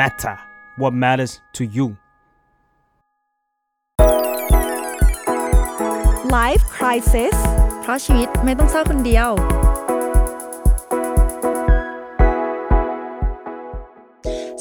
[0.00, 0.36] matter
[0.80, 1.86] what matters to you
[6.38, 7.36] Life Crisis
[7.82, 9.28] เพราะชีวิตไม่ต้องเศร้าคนเดียว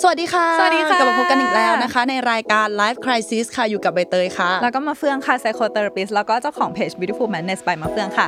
[0.01, 8.27] สวัสดีค่ะสวัสดีค่ะ กลับมาพบกันอีกแล้วนะคะ ในรายการ Life Crisis ค่ะ อยู่กับใบเตยค่ะ แล้วก็มาเฟืองค่ะ psychotherapist แล้วก็เจ้าของเพจ beautiful madness by มาเฟืองค่ะ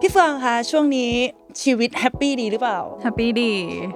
[0.00, 1.12] พี่เฟืองคะช่วงนี้
[1.62, 3.52] ชีวิตแฮปปี้ดีหรือเปล่า แฮปปี้ดี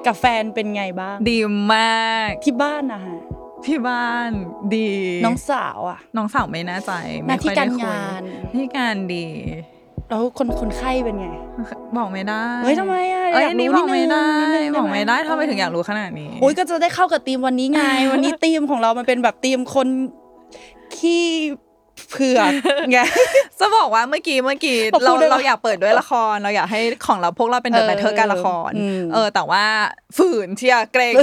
[0.07, 1.39] กับแฟนเป็นไงบ้าง ดี
[1.73, 3.19] มาก ที่บ้านนะฮะ
[3.67, 4.31] ที่บ้าน
[4.77, 4.91] ดี
[5.25, 6.93] น้องสาวอะ น้องสาวไม่แน่ใจ
[7.27, 8.23] หน้าที่ไม่ค่อยได้การคุยงาน
[8.53, 9.27] หน้าที่การดี
[10.09, 11.29] แล้วคนคนไข้เป็นไง
[11.97, 19.89] บอกไม่ได้ เฮ้ยทำไมอะเอ้ยอยากรู้นี่บอกไม่ได้นิดนึงนิดนึงบอกไม่ได้ได้ไหมทำไมถึงอยากรู้ขนาดนี้โอ้ยก็จะได้เข้ากับธีมวันนี้ไง วันนี้ธีมของเรามันเป็นแบบธีมคน
[20.97, 21.25] ขี้
[22.11, 22.51] เผือก
[22.91, 22.99] ไง
[23.61, 29.65] จะบอกว่าเมื่อกี้เมื่อกี้เอาพูเราดได้ปะเราอยากเปิดด้วยละคร เราอยากให้ของเราพวกเราเป็นเดอะเออแมทเทอร์การละครอืมเออ แต่ว่า
[30.19, 31.15] ฝืนเชียร์เกรง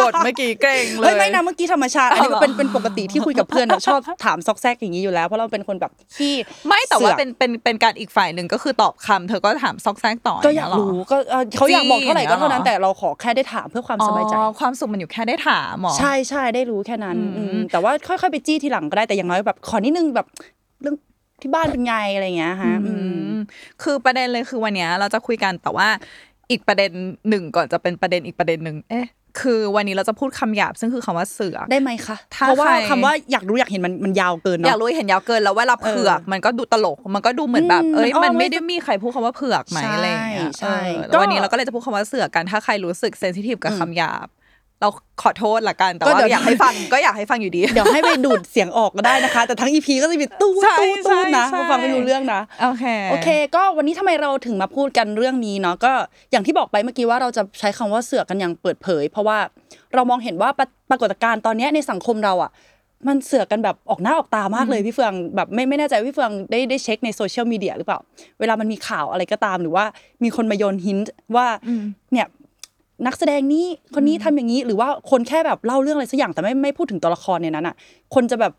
[0.00, 6.34] บทเมื่อกี้เกรงเลเฮ้ยยไม่นะเมื่อกี้ธรรมชาติอันนี้เอาเหรอเป็นเป็นปกติที่คุยกับเพื่อนอะชอบถามซอกแซกอย่างนี้อยู่แล้วเพราะเราเป็นคนแบบขี้
[6.66, 20.26] ไม่แต่ว่าสือกเป็นเป็นเป็นการอีกฝ่ายหนึ่งก็คือตอบคำเธอก็ถามซอกแซกต่อก็อยากงเงี้เหรู้ก็เอ่อเขาอยากบอกเท่าไหร่ก็เท่านั้นจริงเหรอแต่เราขอแค่ได้ถามเพื่อความสบายใจอ๋อความสุขมันอยู่แค่ได้ถามหมอใช่ใช่ได้รู้แค่นั้นอืมอืมแต่ว่าค่อยๆไปจี้ทีหลังก็ได้แต่อย่างน้อยแบบขอนิดนึงแบบ
[20.80, 20.96] เรื่อง
[21.42, 23.36] ที่บ้านเป็นไงอะไรอย่างเงี้ยฮะอืมอืม
[23.82, 25.88] คือประเด็นเลยคือวันเนี้ยเราจะคุยกันแต่ว่า
[26.50, 26.90] อีกประเด็น
[27.28, 29.06] หนึ่งก่อนจะเป็นประเด็นอีกประเด็นหนึ่งเอ๊ะ
[29.40, 44.26] คือวันนี้เราจะพูดคำหยาบซึ่งคือคำว่าเสือกได้ไหมคะถ้าเพราะว่าใครคำว่าอยากรู้อยากเห็นมันมันยาวเกินอเนาะยากรู้เห็นยาวเกินแล้วเวลาเผือกมันก็ดูตลกมันก็ดูเหมือนแบบอืมเอ้ยมันอ้อมมันไม่ไว้ได้มีใครพูดคำว่าเผือกไหมใช่อะไรอย่างเงี้ยใช่เออก็แล้ววันนี้เราก็เลยจะพูดคำว่าเสือกกันถ้าใครรู้สึกเซนซิทีฟกับคำหยาบ
[44.84, 55.92] เราขอโทษละกันแต่ก็ว่าเดี๋ยวอยากให้ฟังก็อยากให้ฟังอยู่ดี เดี๋ยวให้ไดูดเสียงออกก็ได้นะคะ แต่ทั้ง EP ก็จะมีตู้ใช่ตู้ใช่ตู้นะใช่ผู้ฟังไม่รู้เรื่องนะโอเคโอเค ก็วันนี้ทำไมเราถึงมาพูดกันเรื่องนี้เนาะก็
[56.32, 59.38] อย่างที่บอกไปเมื่อกี้ว่าเราจะใช้คำว่าเสือกกันอย่างเปิดเผย เพราะว่า
[59.94, 62.52] เรามองเห็นว่าปรปรากฏการณ์ตอนเนี้ยในสังคมเราอะ
[63.08, 67.98] มันเสือกกันแบบออกหน้าออกตามากเลยพี่เฟืองแบบไม่ไม่แน่ใจว่าพี่เฟืองได้ได้เช็คในโซเชียลมีเดียหรือเปล่า
[68.40, 69.84] เวลามันมีข่าวอะไรก็ตามหรือว่า
[70.22, 70.98] มีคนมาโยนหิน
[71.36, 71.46] ว่า
[72.12, 72.26] เนี่ย
[73.06, 77.74] นักแสดงนี้คนนี้ทำอย่างนี้หรือว่าคนแค่แบบเล่าเรื่องอะไรสักอย่างแต่ไม่ไม่พูดถึงตัวละครในนั้นอะ
[78.14, 78.52] คนจะแบบ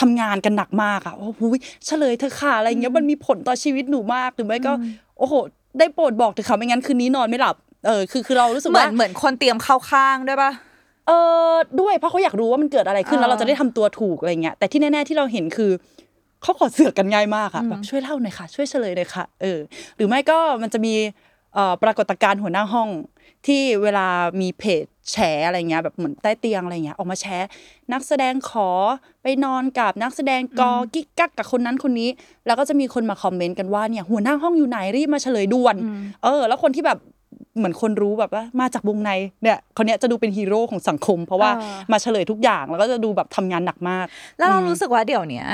[0.00, 1.42] ทำงานกันหนักมากอะโอ้โห
[1.86, 4.72] เฉลยเธอะค่ะอะไรอย่างเงี้ยมันมีผลต่อชีวิตหนูมากหรือไม่ก็
[5.18, 5.34] โอ้โห
[5.78, 7.56] ได้โปรดบอกเถอะค่ะไม่งั้นคืนนี้นอนไม่หลับ
[7.86, 10.50] เออคือคือเรารู้สึกเหมือว่านเหมือนคนเตรียมเข้าข้างด้วยปะ
[11.06, 11.12] เอ
[11.48, 15.70] อด้วยเพราะเขาอยากรู้ว่ามันเกิดอะไรขึ้นอ่าแล้วเราจะได้ทำตัวถูกอะไรเงี้ยแต่ที่แน่ๆที่เราเห็นคือ
[16.42, 19.58] เขาขอเสือกกันง่ายมากอะแบบช่วยเล่าหน่อยค่ะ ช่วยเฉลยหน่อยค่ะเออ
[19.96, 20.94] หรือไม่ก็มันจะมี
[21.54, 22.88] เอ่อปรากฏการณ์หัวหน้าห้อง
[23.46, 24.06] ที่เวลา
[24.40, 25.16] มีเพจแฉ
[25.46, 27.48] อะไรเงี้ยแบบเหมือนใต้เตียงอะไรเงี้ยออกมาแชร์
[27.92, 28.68] นักแสดงขอ
[29.22, 32.10] ไปนอนกับนักแสดงกอกิ๊กกักกับคนนั้นคนนี้
[32.46, 35.76] แล้วก็จะมีคนมาคอมเมนต์กันว่าเนี่ยหัวหน้าห้องอยู่ไหนรีบมาเฉลยด่วน
[36.24, 36.98] เออ แล้วคนที่แบบ
[37.56, 39.10] เหมือนคนรู้แบบว่ามาจากวงใน
[39.42, 44.06] เนี่ยคนเนี้ยจะดูเป็นฮีโร่ของสังคม เพราะว่าอ่ามาเฉลยทุกอย่างแล้วก็จะดูแบบทำงานหนักมาก
[44.38, 45.46] แล้วเรารู้สึกว่าเดี๋ยวเนี้ย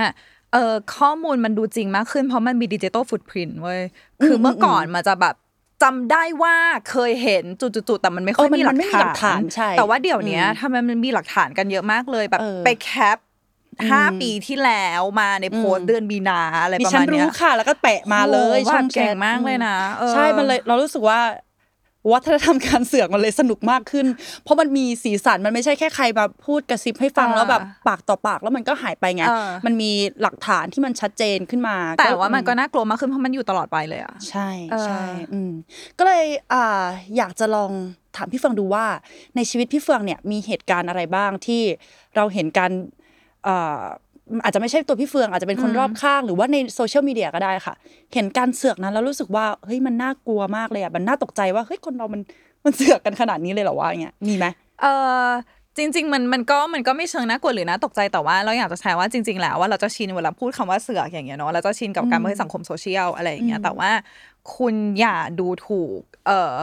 [0.52, 3.80] เออข้อมูลมันดูจริงมากขึ้นเพราะมันมีดิจิตอลฟุตพิ i นเว้ย
[4.24, 5.34] คือเมื่อก่อนมันจะแบบ
[5.82, 6.56] จำได้ว่า
[6.91, 13.18] เคยเห็นจุดๆๆแต่มันไม่ค่อยเออมันมีหลัมันกไม่มีหลักฐาฐานนใช่แต่ว่าเดี๋ยวเนี้ยอืมทำไมมันมีหลักฐานกันเยอะมากเลยแบบเออไปแคป
[13.90, 21.20] ห้าปีที่แล้วมาในโพสต์เดือนมีนาอะไรดิประฉัมานณเนี้รู้ยค่ะ แล้วก็แปะมาเลยโอ้โหช่องแบบเก่งมากเลยนะเออใช่มันเลยเรารู้สึกว่า
[22.12, 24.06] วัฒนธรรมการเสือกมันเลยสนุกมากขึ้น
[24.43, 29.91] เพราะมันมีสีสันมันไม่ใช่แค่ใครมาพูดกระซิบให้ฟังอ่าแล้วแบบปากต่อปากแล้วมันก็หายไปไงเออมันมี
[30.22, 35.03] หลักฐานที่มันชัดเจนขึ้นมา แต่ว่ามันก็น่ากลัวมากขึ้นเพราะมันอยู่ตลอดไปเลยอะใช่เออใช่
[35.33, 35.53] อืม
[35.99, 36.84] ก็เลยอ่า
[37.16, 37.71] อยากจะลอง
[38.17, 38.84] ถามพี่เฟืองดูว่า
[39.37, 41.62] ในชีวิตพี่เฟืองเนี่ยมีเหตุการณ์อะไรบ้างที่
[42.17, 42.72] เราเห็นการ
[43.47, 43.84] อ่า
[44.44, 47.74] อาจจะไม่ใช่ตัวพี่เฟืองอาจจะเป็นคนรอบข้างหรือว่าในโซเชียลมีเดียก็ได้ค่ะ
[48.14, 52.20] เห็นการเสือกนั้นแล้วรู้สึกว่าเฮ้ยมันน่ากลัวมากเลยอะมันน่าตกใจว่าเฮ้ยคนเรามัน
[52.64, 54.46] มันเสือกกันขนาดนี้เลยเหรอวะอย่างเงี้ยมีไหม
[54.80, 54.86] เอ
[55.26, 55.28] อ
[55.76, 63.90] จริง ๆ มันมันก็มันก็ไม่เชิงน่ากลัวหรือน่าตกใจแต่ว่าเราอยากจะแชร์ว่าจริง ๆ แล้วว่าเราจะชินเวลาพูดคำว่าเสือกอย่างเงี้ยเนาะเราจะชินกับการเมืองสังคมโซเชียลอะไรอย่างเงี้ยแต่ว่า
[64.56, 66.56] คุณอย่าดูถูก เออ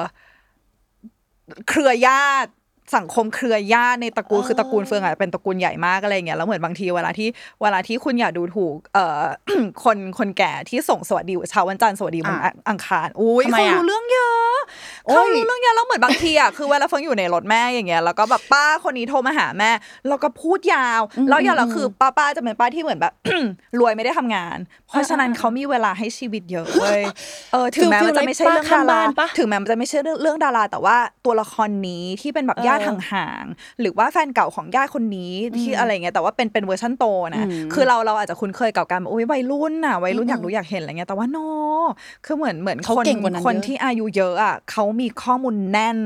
[1.67, 2.51] เครือญาติ
[2.95, 7.27] สังคมเครือญาติในตระกูลคือตระกูลเฟืองอะเป็นตระกูลใหญ่มากอะไรอย่างเงี้ยแล้วเหมือนบางทีเวลาที่
[7.61, 9.21] เวลาที่คุณอย่าดูถูกเอ่อ
[9.83, 14.55] คนคนแก่ที่ส่งสวัสดีเช้าวันจันทร์สวัสดีวันอะอังคารอุ้ยทำไมเขาอะรู้เรื่องเยอะ
[15.05, 19.71] โอ้ยเขารู้เรื่องเยอะแล้วเหมือนบางทีอะคือเวลาเฟืองอยู่ในรถแม่อย่างเงี้ยแล้วก็แบบป้าคนนี้โทรมาหาแม่
[20.07, 23.13] แล้วก็พูดยาว แล้วอย่างเราคือป้าป้าจะเป็นป้าที่เหมือนแบบ
[23.79, 24.57] รวยไม่ได้ทำงาน
[24.87, 27.01] เพราะฉะนั้นเขามีเวลาให้ชีวิตเยอะเว้ย
[27.53, 41.37] เออถึงแม้มันจะไม่ใช่เรื่องดาฟิลไลค์ป้าข้างราบ้านปะถึงแม้มันจะไม่ใช่เรื่องเรื่องดาราแต่ว่าตัวละครนี้ที่เป็นแบบญาติห่างๆหรือว่าแฟนเก่าของญาติคนนี้ที่อะไรเงี้ยแต่ว่าเป็นเป็นเวอร์ชันโตนะคือเราเราอาจจะคุ้นเคยกับการแบบโอ้ยวัยรุ่นน่ะวัยรุ่นอยากรู้อยากเห็นอะไรเงี้ยแต่ว่า no
[42.25, 45.99] คือเหมือนเหมือนเขาคนเก่งกว่านั้นคนเยอะที่อายุเยอะอะเขามีข้อมูลแน่น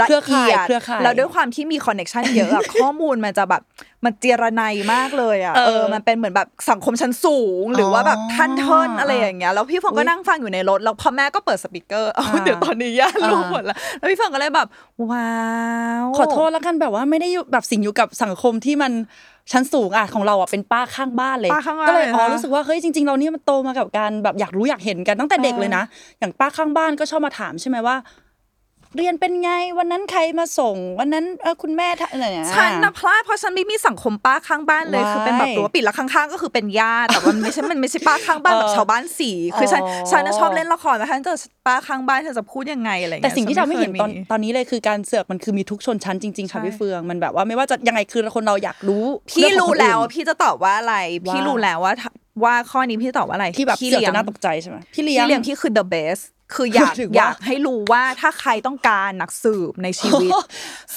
[0.00, 3.62] ละเครือข่ายเอะเครือข่ายแล้วด้วยความที่มี connection เยอะอะข้อมูลมันจะแบบ
[4.04, 14.68] มันเจียระไนมากเลยอะเออเออมันเป็นเหมือนแบบสังคมชั้นสูง หรือว่าแบบท่านเทินอะไรอย่างเงี้ยแล้วพี่เฟืองก็นั่งฟังอยู่ในรถแล้วพอแม่ก็เปิด speaker เอาเดี๋ยวตอนนี้ย่ารู้หมดแล้วแล้วพี่เฟืองก็เลยแบบ
[15.10, 15.34] ว้า
[16.02, 18.92] วขอโทษแล้วกันแบบว่าไม่ได้อยู่แบบสิ่งอยู่กับสังคมที่มัน
[19.52, 25.82] ชั้นสูงอะของเราอะเป็นป้าข้างบ้านเลยป้าข้างบ้านก็เลยเลยอ๋อนะรู้สึกว่าเฮ้ยจริง ๆ เราเนี่ยมันโตมากับการแบบอยากรู้อยากเห็นกันตั้งแต่เด็กเลยนะ
[26.18, 27.96] อย่างป้าข้างบ้านก็ชอบมาถามใช่ไหมว่า
[28.96, 41.36] เรียนเป็นไงวันนั้นใครมาส่ง วันนั้นเออคุณแม่ทำอะไรเนี่ย ฉันนะพลาดเพราะฉันไม่มีสังคมป้าข้างบ้านเลยว้ายคือเป็นแบบรั้วปิดแล้วข้างๆ ก็คือเป็นญาติแต่ว่ามันไม่ใช่มันไม่ใช่ป้าข้างบ้านเออแบบชาวบ้านสี่คือฉันอ๋อฉันน่ะชอบเล่นละครแต่ฉันเจอ
[41.66, 50.96] ป้าข้างบ้านเธอจะพูดยังไงอะไรอย่างแต่เงี้ยสิ่งที่ฉัทำให้เห็นตอนคยมีตอนนี้เลยคือการเสือกมันคือมีทุกชนชั้นจริงๆค่ะใช่พี่เฟืองมันแบบว่าไม่ว่าจะยังไงคือคนเราอยากรู้ พี่เองของรู้คนอื่นแล้วว่าพี่จะตอบว่าอะไร
[51.26, 51.92] ว่าพี่รู้แล้วว่า
[52.44, 56.22] ว่าข้อนี้พี่จะตอบว่าอะไรที่แบบพี่เสือกเลี้ยงจะน่าตกใจใช่ไหมพี่เลี้พี่ยงเลี้ยงพี่คือ the best
[56.54, 60.30] คืออยากถือว่าอยากให้รู้ว่าถ้าใครต้องการนักสืบในชีวิต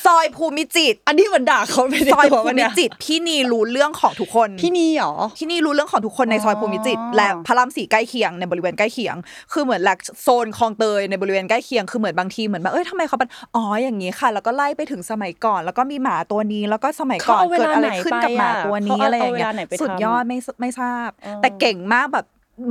[0.06, 9.15] ซอยภูมิจิตรอันนี้เหมือนด่าเขาไปในซอยตัวภูวะมิเนี่ยจิตรพี่นีรู้เรื่องของทุกคนพี่นีเหรอที่นี่รู้เรื่องของทุกคนในซอยภูมิจิตรอ๋อและพระรามสี่ใกล้เคียงในบริเวณใกล้เคียง
[9.54, 22.25] คือเหมือนหลักโซนคลองเตยในบริเวณใกล้เคียงคือเหมือนบางทีเหมือนแบบเอ้ยทำไมเขาเป็นอ๋ออย่างนี้ค่ะ แล้วก็ไล่ไปถึงสมัยก่อน แล้วก็มีหมาตัวนี้แล้วก็สมัยก่อนเขาเอาเวเกิดลาอะไรไหนขึ้นกับหมาไปอะตัวนี้เขาเอาอะไรอย่างเงี้เอาเวลาไหนไปยสุดทำยอดอะไม่ไม่ทราบอ๋อแต่เก่งมากแบบ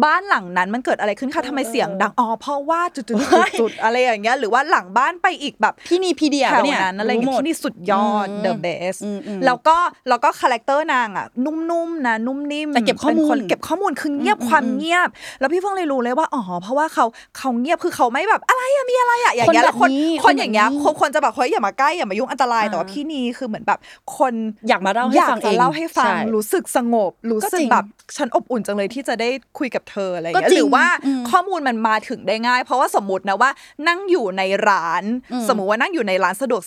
[0.04, 9.76] บ้านหลังนั้นมันเกิดอะไรขึ้นคะทำไมเสียงดังอ๋อเพราะว่าจุดๆจุดๆอะไรอย่างเงี้ยหรือว่าหลังบ้านไปอีกแบบพี่นีพีเดียแถวเนี่ยนั้นอะไรอย่างเงี้ยหมดที่นี่สุดยอดอืม the best อืมอืมแล้วก็
[10.08, 15.08] แล้วก็ character นางอะนุ่มๆนะนุ่มนิ่มแต่เก็บข้อมูลป็นคนเก็บข้อมูลคือเงียบอืมความอืมเงียบ
[15.40, 17.04] แล้วพี่เฟืองเลยรู้เลยว่าอ๋อเพราะว่าเขา
[17.38, 23.78] เขาเงียบคือเขาไม่แบบอะไรอะมีอะไรอะอย่างเงี้ยคนแบบแล้วคนนี้คนอย่างเงี้ยคนแบบนี้คนคนจะแบบเฮ้ยอย่ามาใกล้อย่ามายุ่งอันตรายอ่าแต่ว่าพี่นี่คือเหมือนแบบ
[24.18, 24.34] คน
[24.68, 27.84] อยากมาเล่าให้อยากฟังจะเองเล่าให้ฟังใช่รู้สึกสงบรู้สึกก็จริงแบบ
[28.16, 29.28] ฉันอบอุ่นจังเลยที่จะได้
[29.58, 33.50] คุยกับเธออะไรอย่างก็เงี้ยจริงหรือว่าอืมข้อมูลมันมาถึงได้ง่าย เพราะว่าสมมตินะว่า
[33.88, 36.62] นั่งอยู่ในร้านอืมสมมุติว่านั่งอยู่ในร้านสะดวก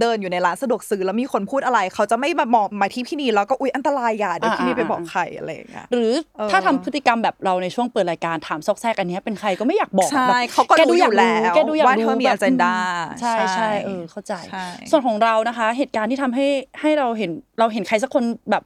[0.00, 12.74] เดินอยู่ในร้านสะดวกซื้อแล้วมีคนพูดอะไร เขาจะไม่มามองมาที่พี่นีแล้วก็อุ๊ยอันตรายอย่าเดี๋ยวพี่นีไปบอกใครอะไรอย่างเงี้ยหรือเออถ้าทำพฤติกรรมแบบเราในช่วงเปิดรายการถามซอกแซกอันเนี้ยเป็นใครก็ไม่อยากบอกใช่แบบเขาก็แกดูรู้อยากอยู่แล้วแกดูอยากว่าเธอมีแบบ agenda
[13.20, 16.46] ใช่ใช่ใช่เออเข้าใจใช่ส่วนของเรานะคะ เหตุการณ์ที่ทำให้
[16.80, 18.62] ให้เราเห็นเราเห็นใครสักคนแบบ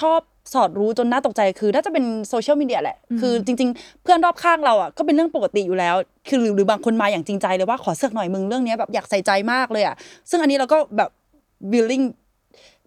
[0.00, 0.20] ชอบ
[0.52, 5.94] สอดรู้จนน่าตกใจคือน่าจะเป็นโซเชียลมีเดียแหละ คือจริง ๆ เพื่อนรอบข้างเราอะก็เป็นเรื่องปกติอยู่แล้ว
[6.28, 9.94] คือหรือหรือบางคนมาอย่างจริงใจเลยว่าขอเสือกหน่อยมึงเรื่องเนี้ยแบบอยากใส่ใจมากเลยอะ
[10.30, 11.10] ซึ่งอันนี้เราก็แบบ
[11.72, 12.06] willing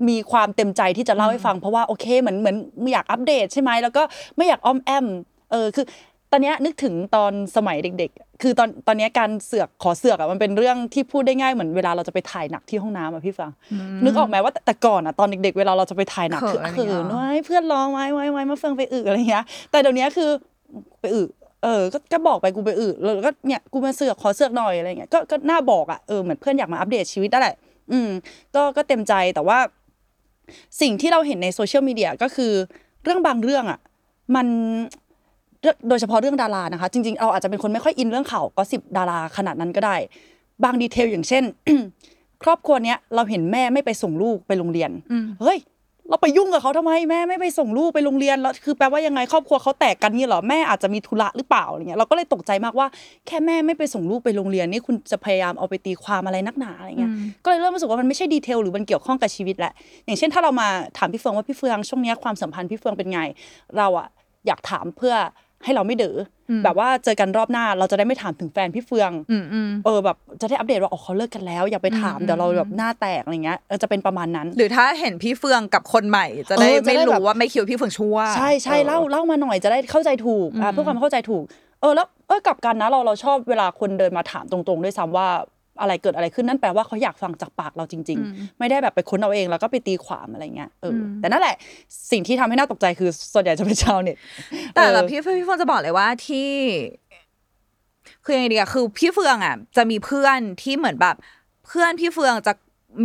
[0.10, 2.56] มีความเต็มใจที่จะเล่าให้ฟัง เพราะว่าโอเคเหมือนเหมือน
[2.92, 4.04] อยากอัปเดตใช่ไหมแล้วก็
[4.38, 5.06] ไม่อยากอ้อมแอม
[5.52, 5.86] เออคือ
[6.32, 13.52] ตอนเนี้ยนึกถึงตอนสมัยเด็กๆ คือตอนตอนเนี้ยการเสือกขอเสือกอะมันเป็นเรื่องที่พูดได้ง่ายเหมือนเวลาเราจะไปถ่ายหนักที่ห้องน้ำอะพี่ฟัง
[14.04, 20.30] นึกออกไหมว่าแต่แต่ก่อนอะตอนเด็ก ๆ เวลาเราจะไปถ่ายหนักคือเขิคือนอะไรเงี้ยเขินไว้เพื่อนร้องไว้ไว้ไว้มาเฟืองไปอึอะไรเงี้ยแต่เดี๋ยวนี้คือ
[21.02, 21.22] ไปอึ
[21.64, 27.56] เออก็ก็บอกไปกูไปอึแล้วก็เนี่ยกูมาเสือกขอเสือกหน่อยอะไรเงี้ยก็ก็น่าบอกอะเออเหมือนเพื่อนอยากมาอัปเดตชีวิตนั่นแหละ
[27.92, 28.10] อืม
[28.56, 29.60] ก็ก็เต็มใจแต่ว่า
[30.82, 32.52] สิ่งที่เราเห็นในโซเชียลมีเดียก็คือ
[33.04, 33.80] เรื่องบางเรื่องอะ
[34.36, 35.07] มันเรื่อง
[35.90, 39.96] โดยเฉพาะเรื่องดารานะคะ จริงๆ เราอาจจะเป็นคนไม่ค่อยอินเรื่องข่าว gossip ดาราขนาดนั้นก็ได้
[40.64, 41.44] บางดีเทลอย่างเช่น
[42.44, 44.92] ครอบครัวเนี้ยเราเห็นแม่ไม่ไปส่งลูกไปโรงเรียน
[45.42, 45.60] เฮ้ย
[46.10, 52.88] เราไปยุ่งกับเขาทำไมแม่ไม่ไปส่งลูกไปโรงเรียนแล้วคือแปลว่ายังไงครอบครัวเขาแตกกันนี่เหรอแม่อาจจะมีธุระหรือเปล่าอะไรเงี้ยเราก็เลยตกใจมากว่า
[53.28, 57.12] แค่แม่ไม่ไปส่งลูกไปโรงเรียนนี่คุณจะพยายามเอาไปตีความอะไรนักหนาอะไรเงี้ย
[57.44, 59.74] ก็เลยเริ่มรู้สึกว่ามันไม่ใช่ดีเทลหรือมันเกี่ยวข้องกับชีวิตแหละ
[60.06, 63.22] อย่างเช่นถ้าเรามาถามพี่เฟืองว่าพี่เฟืองช่วงเนี้ยความสัมพันธ์พี่เฟืองเป็นไง
[63.78, 64.08] เราอะ
[64.48, 65.16] อยากถามเพื่อ
[65.64, 66.16] ให้เราไม่เดือ
[66.50, 81.44] อแบบว่าเจอกันรอบหน้าเราจะได้ไม่ถามถึงแฟนพี่เฟืองอืมอืมเออแบบจะได้อัปเดตว่าอ๋อเขาเลิกกันแล้ว อย่าไปถามเดี๋ยวเราแบบหน้าแตกอะไรเงี้ยเออจะเป็นประมาณนั้น หรือถ้าเห็นพี่เฟืองกับคนใหม่ จะได้เออจะไม่ได้แบบรู้ว่าไม่คิดว่าพี่เฟืองชั่วใช่ใช่ออเล่าเล่ามาหน่อยจะได้เข้าใจถูกอ่าเพื่อความเข้าใจถูก
[81.82, 85.28] เออแล้วเออกลับกันนะเราเราชอบเวลาคนเดินมาถามตรงๆด้วยซ้ำว่า
[85.82, 91.56] อะไรเกิดอะไรขึ้นนั่นแปลว่าเขาอยากฟังจากปากเราจริง ๆ ไม่ได้แบบไปค้นเอาเองแล้วก็ไปตีความอะไรเงี้ยเอออแต่นั่นแหละ
[92.12, 94.16] สิ่งที่ทำให้น่าตกใจคือส่วนใหญ่จะเป็นชาวเน็ต
[94.76, 96.50] แต่ละเออพี่พี่เฟืองจะบอกเลยว่าที่
[98.24, 101.16] คือยังไงดีอะคือพี่เฟืองอะจะมีเพื่อนที่เหมือนแบบ
[101.68, 102.54] เพื่อนพี่เฟืองจะ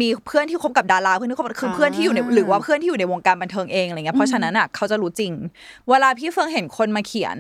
[0.01, 5.33] มีเพื่อนที่คบกับดาราเพื่อนที่คบคือเพื่อนที่อยู่ในหรือว่าเพื่อนที่อยู่ในวงการบันเทิงเองอะไรเงี้ยเพราะฉะนั้นอะเขาจะรู้จริง
[5.89, 7.37] เวลาพี่เฟืองเห็นคนมาเขียน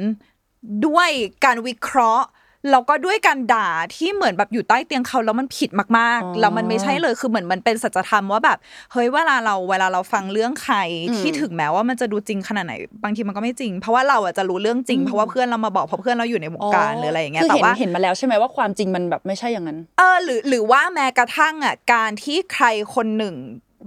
[0.86, 1.10] ด้วย
[1.44, 2.26] การวิเคราะห์
[2.70, 8.58] แล้วก็ด้วยการด่าที่เหมือนแบบอยู่ใต้เตียงเขาแล้วมันผิดมากอ๋อๆแล้วมันไม่ใช่เลยคือเหมือนมันเป็นสัจธรรมว่าแบบ
[8.92, 10.76] เฮ้ยเวลาเราเวลาเราฟังเรื่องใคร
[11.18, 22.64] ที่ถึงแม้ว่ามันจะดูจริงขนาดไหน บางทีมันก็ไม่จริง เพราะว่าเราอะจะรู้เรื่องจริงเพราะว่าเพื่อนเรามาบอกเพราะเพื่อนเราอยู่ในวงการหรืออะไรอย่างเงี้ยคือแต่เห็นว่าเห็นมาแล้วใช่ไหมว่าความจริงมันแบบไม่ใช่อย่างนั้น เออหรือหรือว่าแม้กระทั่งอะการที่ใคร
[22.94, 23.34] คนหนึ่ง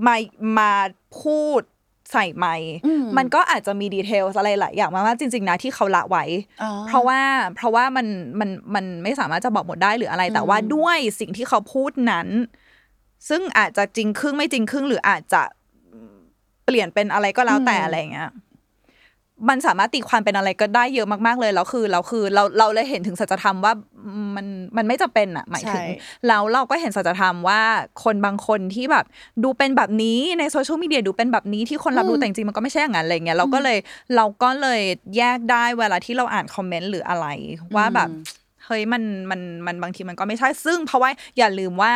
[0.07, 0.15] มา
[0.57, 0.71] มา
[1.21, 1.61] พูด
[2.11, 6.25] ใส่ไมค์อืมมันก็อาจจะมีดีเทลอะไรหลายอย่างมากๆจริง ๆ นะที่เขาละไว้
[6.63, 7.19] อ๋อเพราะว่า
[7.55, 8.07] เพราะว่ามัน
[8.39, 12.27] มันมันไม่สามารถจะบอกหมดได้หรืออะไร แต่ว่าด้วยสิ่งที่เขาพูดนั้น
[13.29, 15.41] ซึ่งอาจจะจริงครึ่งไม่จริงครึ่งหรืออาจจะ
[16.65, 18.29] เปลี่ยนเป็นอะไรก็แล้วแต่อืมอะไรอย่างเงี้ย
[19.49, 23.73] มันสามารถตีความเป็นอะไรก็ได้เยอะมากๆเลยแล้วคือเราคือเราเราเลยเห็นถึงสัจธรรมว่า
[24.35, 24.45] มัน
[24.77, 27.61] มันไม่จะเป็นอะหมายถึงใช่แล้วเราก็เห็นสัจธรรมว่า
[28.03, 29.05] คนบางคนที่แบบ
[29.43, 33.77] ดูเป็นแบบนี้ในโซเชียลมีเดียดูเป็นแบบนี้ที่คนรับรู้แต่จริงๆมันก็ไม่ใช่อย่างนั้นอะไรเงี้ยเราก็เลย
[34.15, 34.81] เราก็เลย
[35.17, 37.27] แยกได้เวลาที่เราอ่านคอมเมนต์หรืออะไร
[37.75, 38.09] ว่าแบบ
[38.65, 41.93] เฮ้ยมันมันมันบางทีมันก็ไม่ใช่ซึ่งเพราะว่าอย่าลืมว่า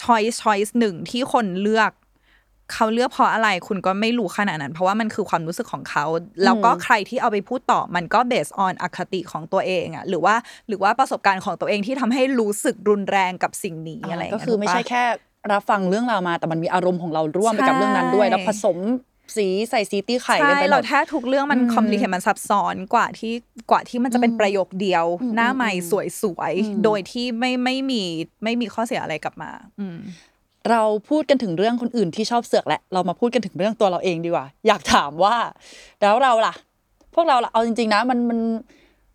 [0.00, 1.92] choice choice หนึ่งที่คนเลือก
[2.72, 6.04] เขาเลือกเพราะอะไรคุณก็ไม่รู้ขนาดนั้น เพราะว่ามันคือความรู้สึกของเขา
[6.44, 10.34] แล้วก็ใครที่เอาไปพูดต่อมันก็ based on อคติของตัวเองอะหรือว่า
[10.68, 15.04] หรือว่าประสบการณ์ของตัวเองที่ทำให้รู้สึกรุนแรงกับสิ่งนี้อะไรอย่างก็เงี้ยคือไม่ใช่ถูปะแค่
[15.52, 18.78] รับฟังเรื่องราวมาแต่มันมีอารมณ์ของเราร่วมไปกับเรื่องนั้นด้วยใช่แล้วผสม
[19.36, 23.32] สีใส่สีตีไข่กันใช่ไปหมเราดแทบทุกเรื่องมันคอมพลีเคทมันซับซ้อนกว่าที่
[23.70, 25.72] กว่าที่มันจะเป็นประโยคเดียว หน้าใหม่
[26.22, 28.02] สวยๆ โดยที่ไม่ไม่มี
[28.44, 29.50] ไม่มีข้อเสียอะไรกลับมา
[29.80, 29.98] อืม
[30.70, 35.36] เราพูดกันถึงเรื่องคนอื่นที่ชอบเสือกแหละเรามาพูดกันถึงเรื่องตัวเราเองดีกว่า อยากถามว่า
[36.00, 36.54] แล้วเราล่ะ
[37.14, 38.40] พวกเราล่ะเอาจริง ๆ นะ มันมัน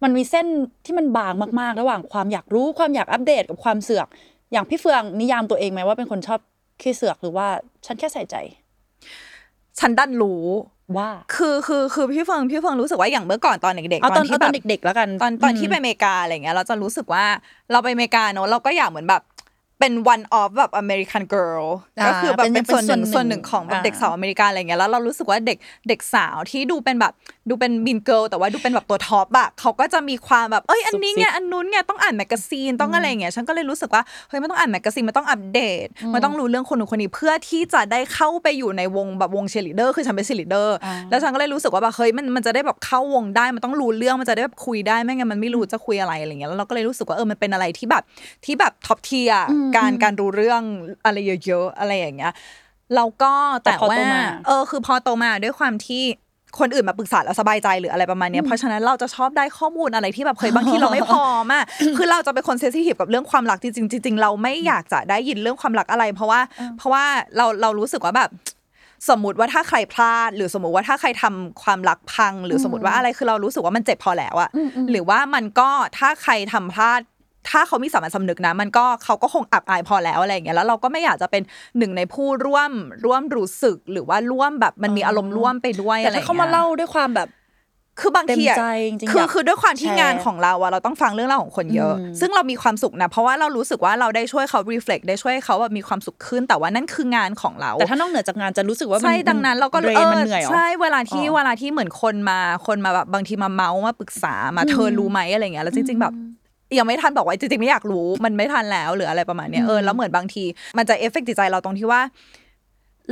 [0.04, 0.48] มันมีเส้น
[0.86, 4.08] ที่มันบางมากๆ ระหว่างความอยากรู้ความอยากอัปเดตกับความเสือก
[4.52, 6.40] อย่างพี่เฟืองนิยามตัวเองไหมว่าเป็นคนชอบ
[6.82, 7.48] ขี้เสือกหรือว่า
[7.86, 8.36] ฉันแค่ใส่ใจ
[9.80, 10.44] ฉันดันรู้
[10.98, 17.26] ว่า คือคือคือพี่เฟืองพี่เฟืองรู้สึกว่าอย่างเมื่อก่อนตอนเด็กๆเอาตอนที่เอาตอนเด็กๆแล้วกันตอนตอนอืมที่ไปอเมริกาอะไรเงี้ยเราจะรู้สึกว่า
[17.72, 19.22] เราไปอเมริกาเนอะเราก็อยากเหมือนแบบ
[19.80, 21.66] เป็น one of แบบ American girl
[22.00, 27.14] อ่าก็คือแบบเป็นเป็นส่วนหนึ่งเป็นส่วนหนึ่นึ่งของแบบอ่าเด็กสาวอเมริกันอะไรเงี้ยแล้วเรารู้สึกว่าเด็กเด็กสาวที่ดูเป็นแบบ
[27.50, 48.04] ดูเป็น mean girl แต่ว่าดูเป็นแบบตัวท็อปอะเขาก็จะมีความแบบเอ้ยอันนี้ไงอันนู้นไงต้องอ่าน magazine ต้องอะไรอย่างเงี้ยฉันก็เลยรู้สึกว่าเฮ้ยมันต้องอ่าน magazine มันต้องอัปเดตมันต้องรู้เรื่องคนนู้นคนนี้เพื่อที่จะได้เข้าไปอยู่ในวงแบบวงเชียร์ลีดเดอร์คือฉันเป็นเชียร์ลีดเดอร์อ่าแล้วฉันก็เลยรู้สึกว่าแบบเฮ้ยมันมันจะได้แบบเข้าวงได้มันต้องรู้เรื่องมันจะได้แบบคุยได้ไม่งั้นมันไม่รู้จะคุยอะไรอะไรเงี้ยแล้วเราก็เลยรู้สึกว่าเออมันเป็นอะไรที่แบบ
[48.46, 49.32] ที่แบบ top tier
[49.78, 50.62] การการรู้เรื่อง
[51.06, 52.34] อะไรเยอะๆอะไรอย่างเงี้ย
[52.96, 53.34] แล้วก็
[53.64, 56.04] แต่แต่พอว่าโตมาเออคือพอโตมาด้วยความที่
[56.60, 61.64] คนอื่นมาปรึกษาแล้วสบายใจหรืออะไรประมาณเนี้ยเพราะฉะนั้นเราจะชอบได้ข้อมูลอะไรที่แบบเฮ้ยบางทีเราไม่พร้อมอะ
[61.98, 66.40] คือเราจะเป็นคนเซนซิทีฟกับเรื่องความรักจริงๆจริงๆเราไม่อยากจะได้ยินเรื่องความรักอะไร เพราะว่า
[66.78, 67.04] เพราะว่า
[67.38, 68.30] เราเรารู้สึกว่าแบบ
[69.10, 74.50] สมมติว่าถ้าใครพลาด หรือสมมติว่าถ้าใครทำความรักพัง หรือสมมติว่าอะไรคือเรารู้สึกว่ามันเจ็บพอแล้วอะ
[74.92, 77.02] หรือว่ามันก็ถ้าใครทำพลาด
[77.50, 81.44] ถ้าเขามีสามัญสำนึกนะ มันก็เขาก็คงอับอายพอแล้วอะไรอย่างเงี้ยแล้วเราก็ไม่อยากจะเป็น
[81.78, 82.72] หนึ่งในผู้ร่วม
[83.06, 87.30] ร่วมรู้สึกหรือว่าร่วมแบบมันมีอารมณ์ร่วมไปด้วยแต่อะไรอถ้าย่างเขามาเงี้ยเล่าด้วยความแบบ
[88.02, 106.14] คือบางทีอะเต็มใจจริงๆคืออยากคือด้วยความที่แชร์งานของเราอะเราต้องฟังเรื่องราวของคนเยอะอืมซึ่งเรามีความสุขนะ เพราะว่าเรารู้สึกว่าเราได้ช่วยเขา reflect ได้ช่วยเขาแบบมีความสุขขึ้น แต่ว่านั่นคืองานของเรา แต่ถ้านอกเหนือจากงานจะรู้สึกว่ามันใช่ดังนั้นเราก็ drain อะมันอเหนื่อยเหรอใช่เวลาที่อ๋อเวลาที่เหมือนคนมาคนมาแบบบางทีมาเมาส์มาปรึกษามาเธอรู้ไหมอะไรเงี้ยแล้วจริง ๆแบบ
[106.78, 110.44] ยังไม่ทันบอกว่าจริงๆไม่อยากรู้ มันไม่ทันแล้วหรืออะไรประมาณเนี้ยเออแล้วเหมือนบางที
[110.78, 112.02] มันจะเอฟเฟกต์จิตใจเราตรงที่ว่า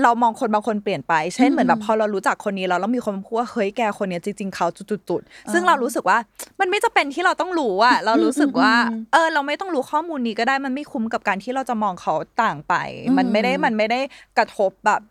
[0.04, 4.68] เรามองคนบางคนเปลี่ยนไปเช่นเหมือนแบบพอเรารู้จักคนนี้แล้วแล้วมีคนมาพูดว่าเฮ้ยแกคนเนี้ยจริง ๆเขา
[5.10, 6.18] จุดๆๆซึ่งเรารู้สึกว่า
[6.60, 8.74] มันไม่จะเป็นที่เราต้องรู้อะเรารู้สึกว่า
[9.14, 12.74] เออ เราไม่ต้องรู้ข้อมูลนี้ก็ได้มันไม่คุ้มกับการที่เราจะมองเขาต่างไป
[13.18, 14.00] มันไม่ได้มันไม่ได้
[14.38, 15.02] กระทบแบบ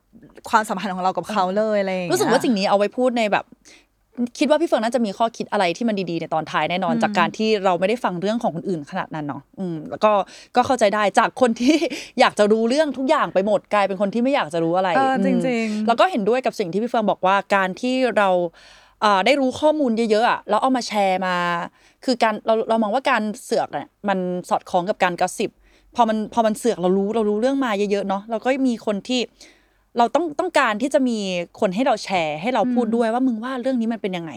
[0.51, 3.45] ความสัมพันธ์ของเรากับเขาเลยอะไรอย่างเงี้ยรู้สึกว่าสิ่งนี้เอาไว้พูดในแบบ
[4.39, 10.13] คิดว่าพี่เฟิร์นน่าจะมีข้อคิดอะไรที่มันดีๆในตอนท้ายแน่นอนจากการที่เราไม่ได้ฟังเรื่องของคนอื่นขนาดนั้นเนาะอืมแล้วก็
[10.57, 11.77] ก็เข้าใจได้จากคนที่
[12.21, 18.29] อยากจะรู้เรื่องทุกอย่างไปหมดกลายเป็นคนที่ไม่อยากจะรู้อะไรเออจอืมริงๆแล้วก็เห็นด้วยกับสิ่งที่พี่เฟิร์นบอกว่าการที่เรา
[19.05, 21.37] อ่าได้รู้ข้อมูลเยอะๆอะแล้วเอามาแชร์มา
[22.05, 25.51] คือการเราเรามองว่าการเสือกเนี่ยมันสอดคล้องกับการกระสิบ
[25.97, 29.21] พอมันพอมันเสือกเรารู้เรารู้เรื่องมาเยอะๆเนาะเราก็มีคนที่
[29.99, 31.19] เราต้องต้องการที่จะมี
[31.61, 34.31] คนให้เราแชร์ให้เราพูดด้วยว่ามึงว่าเรื่องนี้มันเป็นยังไง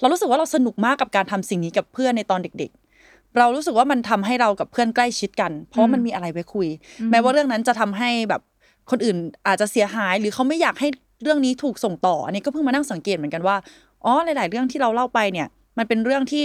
[0.00, 2.70] เรารู้สึกว่าเราสนุกมากกับการทำสิ่งนี้กับเพื่อนในตอนเด็ก
[3.04, 6.68] ๆ เรารู้สึกว่ามันทำให้เรากับเพื่อนใกล้ชิดกัน เพราะว่ามันมีอะไรไว้คุย
[7.10, 8.42] แม้ว่าเรื่องนั้นจะทำให้แบบ
[8.90, 9.16] คนอื่น
[9.46, 10.88] อาจจะเสียหายหรือเขาไม่อยากให้
[11.22, 13.56] เรื่องนี้ถูกส่งต่ออันนี้ก็เพิ่งมานั่งสังเกตเหมือนกันว่า
[14.04, 15.46] อ๋อหลาย ๆ เรื่องที่เราเล่าไปเนี่ย
[15.78, 16.44] มันเป็นเรื่องที่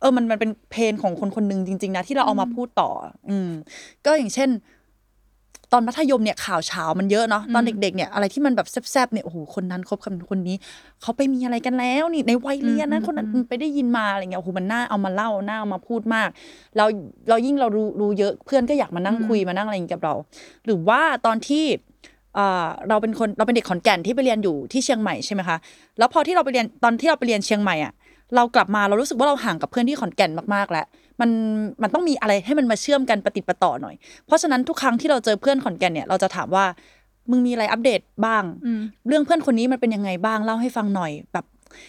[0.00, 2.90] เออมันมันเป็นเพนของคนคนหนึ่งจริง ๆ นะที่เราเอามาพูดต่อ
[3.30, 3.50] อืม
[4.06, 4.48] ก็อย่างเช่น
[5.72, 10.56] ตอนมัธยมเนี่ยข่าวเช้ามันเยอะเนาะตอนเด็กๆเนี่ยอะไรที่มันแบบแซบๆเนี่ยโอ้โหคนนั้นคบกับคนนี้
[11.02, 16.28] เขาไปมีอะไรกันแล้วนี่ในวัยเรียนนะคนนั้นไปได้ยินมาอะไรเงี้ยโอ้โหมันน่าเอามาเล่าน่าเอามาพูดมาก
[16.76, 16.84] เรา
[17.28, 20.14] เรายิ่งเรารู้รู้เยอะเพื่อนก็อยากมานั่งคุยมานั่งอะไรอย่างเงี้ยกับเรา
[20.64, 21.64] หรือว่าตอนที่
[22.38, 25.56] อ่าเราเป็นคนเราเป็นเด็กขอนแก่นที่ไปเรียนอยู่ที่เชียงใหม่ใช่ไหมคะ
[25.98, 27.92] แล้วพอที่เราไปเรียนตอนที่เราไปเรียนเชียงใหม่อะ
[28.36, 30.86] เรากลับมาเรารู้สึกว่าเราห่างกับเพื่อนที่ขอนแก่นมากๆแล้ว
[31.20, 31.30] มัน
[31.82, 33.94] มันต้องมีอะไรให้มันมาเชื่อมกันปฏิดประต่อหน่อย
[34.26, 36.64] เพราะฉะนั้นทุกครั้งที่เราเจอเพื่อนขอนแก่นเนี่ยเราจะถามว่า
[37.30, 41.44] มึงมีอะไรอัปเดตบ้างอืมเรื่องเพื่อนคนนี้มันเป็นยังไงบ้างเล่าให้ฟังหน่อยแบบ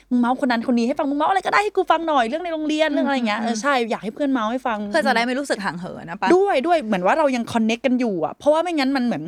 [0.10, 9.24] มึงเมาส์คนนั้นคนนี้ให้ฟังมึงเมาส์อะไรก็ได้ให้กูฟังหน่อยเรื่องในโรงเรียนเรื่องอะไรเงี้ยเออใช่อยากให้เพื่อนเมาส์ให้ฟัง เพื่อจะได้ไม่รู้สึกห่างเหินนะปะด้วยด้วยเหมือนว่าเรายัง connect กันอยู่อะเพราะว่าไม่งั้นมันเหมือน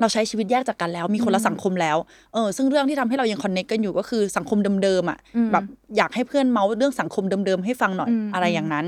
[0.00, 1.96] เราใช้ชีวิตแยกจากกันแล้ว มีคนละสังคมแล้ว
[2.34, 5.64] เออซึ่งเรื่องที่ทำให้เรายัง connect กันอยู่ก็คือสังคมเดิมๆอะอืมแบบ
[5.96, 8.86] อยากให้เพื่อนเมาส์เรื่องสังคมเดิมๆให้ฟังหน่อยอืมอะไรอย่างนั้น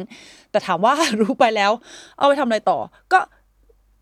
[0.50, 1.72] แต่ถามว่ารู้ไปแล้ว
[2.18, 2.78] เอาไปทำอะไรต่อ
[3.12, 3.18] ก็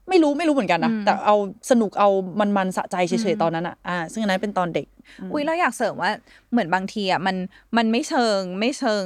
[0.08, 1.36] ไม่รู้ไม่รู้เหมือนกันนะแต่เอา
[1.70, 2.08] สนุกเอา
[2.56, 4.86] มันๆสะใจเฉยๆตอนนั้นอะอ่าซึ่งอันนั้นเป็นตอนเด็ก
[5.32, 6.10] อุ้ยเราอยากเสริมว่า
[6.52, 7.36] เหมือนบางทีอะมัน
[7.76, 9.04] มันไม่เชิงไม่เชิง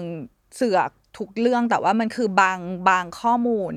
[0.56, 3.72] เสือกทุกเรื่องแต่ว่ามันคือบางบางข้อมูล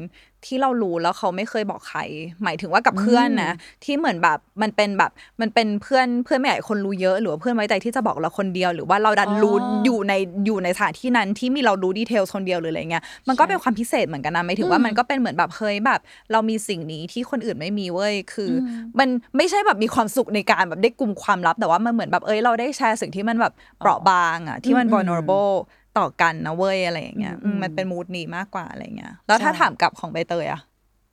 [0.46, 2.00] ที่เรารู้แล้วเขาไม่เคยบอกใคร
[2.44, 3.52] หมายถึงว่ากับเพื่อนนะ
[3.84, 10.14] ที่เหมือนแบบมันเป็นแบบมันเป็นเพื่อนเพื่อนไม่อยากให้คนรู้เยอะ หรือว่าเพื่อนไว้ใจที่จะบอกเราคนเดียว หรือว่าเราดันรู้อ๋ออยู่ใน
[10.46, 16.00] อยู่ในสถานที่นั้นที่มีเรารู้ดีเทลคนเดียวหรืออะไรเงี้ยมันก็เป็นความพิเศษเหมือนกันนะหมายถึงว่ามันก็เป็นเหมือนแบบเฮ้ยแบบ
[16.32, 18.54] เรามีสิ่งนี้ที่คนอื่นไม่มีเว้ยคืออ
[19.00, 25.54] มันไม่ใช่แบบมีความสุขในการแบบได้กลุ่มความลับ แต่ว่ามันเหมือนแบบเอ้ยเราได้แชร์สิ่งที่มันแบบเปราะบางอะที่มันอืม vulnerable
[26.00, 30.62] ต่อกันนะเว้ยอะไรอย่างเงี้ยอืมอืมมันเป็นมูดนี้มากกว่าอะไรเงี้ยแล้วถ้าใช่ถามกลับของใบเตยอะ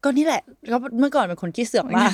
[0.05, 2.11] ก็นี่แหละก็เมื่อก่อนเป็นคนขี้เสือกมาก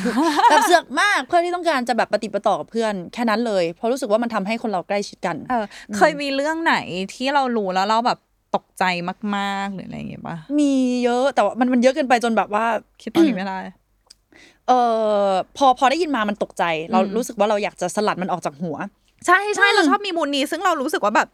[0.50, 5.64] แบบเสือกมากเพื่อที่ต้องการจะแบบปฏิปต่อกับเพื่อนแค่นั้นเลย เพราะรู้สึกว่ามันทำให้คนเราใกล้ชิดกันเออ
[5.96, 6.76] เคยมีเรื่องไหน
[7.14, 8.18] ที่เรารู้แล้วเราแบบ
[8.56, 8.84] ตกใจ
[9.36, 10.72] มากๆหรืออะไรอย่างเงี้ยป่ะมี
[11.04, 12.64] เยอะแต่ว่ามันมันเยอะเกินไปจนแบบว่า
[13.02, 13.58] คิดตอนนี้ไม่ได้
[14.68, 14.72] เอ
[15.26, 18.76] อพอพอได้ยินมามันตกใจ เราอืมรู้สึกว่าเราอยากจะสลัดมันออกจากหัว
[19.26, 21.28] ใช่ใช่เราชอบมีมูลนี้ซึ่งเรารู้สึกว่าแบบ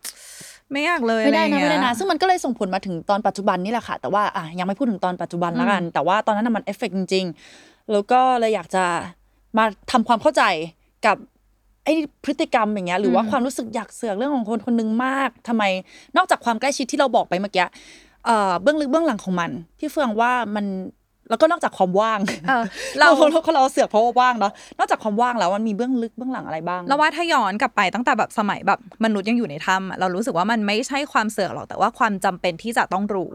[0.72, 8.84] ไม่อยากเลยไม่ได้อนะรอย่างไม่เงี้ยได้นะ ซึ่งมันก็เลยส่งผลมาถึงตอนปัจจุบันนี่แหละค่ะ แต่ว่าอะยังไม่พูดถึงตอนปัจจุบันแล้วกัน แต่ว่าตอนนั้นนะมันเอฟเฟกจริงๆ แล้วก็เลยอยากจะ
[9.58, 10.42] มาทำความเข้าใจ
[11.06, 11.16] กับ
[11.84, 11.94] ไอ้
[12.24, 15.64] พฤติกรรมอย่างเงี้ยหรือว่าความรู้สึกอยากเสือกเรื่องของคนคนหนึงมากทำไม
[16.16, 17.66] นอกจากความใกล้ชิดที่เราบอกไปเมื่อกี้
[18.24, 20.66] เอ่อเบื้องลึกเบื้องหลังของมัน พี่เฟืองว่ามัน
[21.28, 22.18] แล้วก็นอกจากความว่าง
[22.48, 22.64] เออ
[22.98, 33.34] เราเราเราเราเสือกเพราะว่าว่างเนาะนอกจากความว่างแล้วมันมีเบื้องลึกเบื้องหลังอะไรบ้างเราว่าถ้าย้อนกลับไปตั้งแต่แบบสมัยแบบมนุษย์ยังอยู่ในถ้ำอะเรารู้สึกว่ามันไม่ใช่ความเสือกหรอกแต่ว่าความจำเป็นที่จะต้องรู้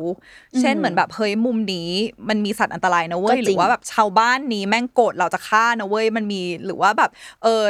[0.59, 1.89] เช่นเหมือนแบบเฮ้ยมุมนี้
[2.29, 7.11] มันมีสัตว์อันตรายนะเว้ยก็จริงหรือว่าแบบชาวบ้านนี้แม่งโกรธเราจะฆ่านะเว้ยมันมีหรือว่าแบบ
[7.43, 7.63] เออ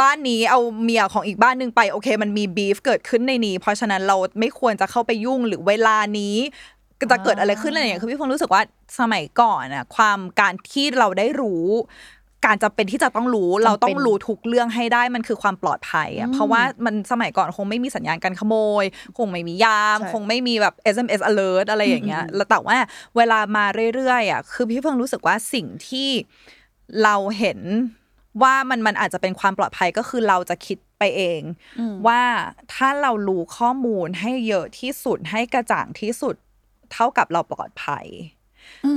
[0.00, 6.36] บ้านนี้เอาเมียของอีกบ้านหนึงไปโอเค มันมีบีฟเกิดขึ้นในนี้ เพราะฉะนั้นเราไม่ควรจะเข้าไปยุ่งหรือเวลานี้
[7.12, 8.62] จะเกิดอะไรขึ้นอะไรอย่างเงี้ยคือพี่ฟงรู้สึกว่า
[9.00, 11.64] สมัยก่อนอะความการที่เราได้รู้
[12.46, 18.84] การจำเป็นที่จะต้องรู้เราต้องรู้ทุกเรื่องให้ได้มันคือความปลอดภัยอะเพราะว่ามันสมัยก่อนคงไม่มีสัญญาณการขโมย
[19.18, 22.76] คงไม่มียามใช่คงไม่มีแบบ SMS alert อะไรอย่างเงี้ยแล้วแต่ว่า
[23.16, 26.08] เวลามาเรื่อยๆอะคือพี่เพิ่งรู้สึกว่าสิ่งที่
[27.02, 27.60] เราเห็น
[28.42, 31.40] ว่ามันมันอาจจะเป็นความปลอดภัยก็คือเราจะคิดไปเอง
[32.06, 32.22] ว่า
[32.74, 36.36] ถ้าเรารู้ข้อมูลให้เยอะที่สุดให้กระจ่างที่สุด
[36.92, 38.06] เท่ากับเราปลอดภัย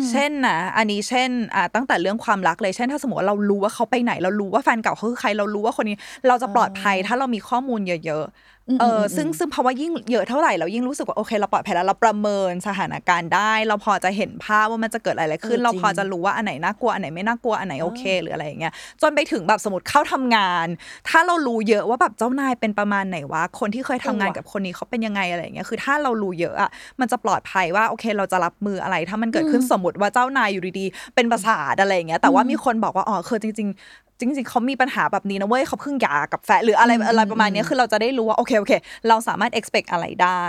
[0.10, 20.68] เช่นนะอันนี้เช่นอ่าตั้งแต่เรื่องความรักเลยเช่น ถ้าสมมติว่าเรารู้ว่าเขาไปไหน เรารู้ว่าแฟนเก่าเขาคือใครเรารู้ว่าคนนี้เราจะปลอดภัย ถ้าเรามีข้อมูลเยอะๆเอออซึ่งซึ่งเพราะว่ายิ่งเยอะเท่าไหร่เรายิ่งรู้สึกว่าโอเคเราปลอดภัยแล้วเราประเมินสถานการณ์ได้ เราพอจะเห็นภาพว่ามันจะเกิดอะไรขึ้นเออเราจริงพอจะรู้ว่าอันไหนน่ากลัวอันไหนไม่น่ากลัวอันไหนโอเค หรืออะไรอย่างเงี้ยจนไปถึงแบบสมมติเข้าทำงาน
[21.10, 38.74] ถ้าเรารู้เยอะว่าแบบเจ้านายเป็นประมาณไหนวะคนที่เคยทำงานกับคนนี้เขาเป็นยังไงอะไรอย่างเงี้ยคือถ้าเรารู้เยอะอะมันจะปลอดภัยว่าโอเคเราจะรับมืออะไร ถ้ามันเกิดขึ้นสมมติว่าเจ้านายอยู่ดีๆเป็นประสาทอะไรอย่างเงี้ยแต่ว่ามีคนบอกว่าอ๋อคือจริงๆ จริง ๆเขามีปัญหาแบบนี้นะเว้ยเขาเพิ่งหย่ากับแฟนหรืออะไรอะไรประมาณเนี้ยคือเราจะได้รู้ว่าโอเคโอเค
[39.08, 40.44] เราสามารถ expect อะไรได้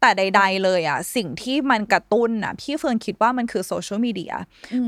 [0.00, 4.34] แต่ใด ๆ เลยอะสิ่งที่มันกระตุ้นอะพี่เฟิร์นคิดว่ามันคือโซเชียลมีเดีย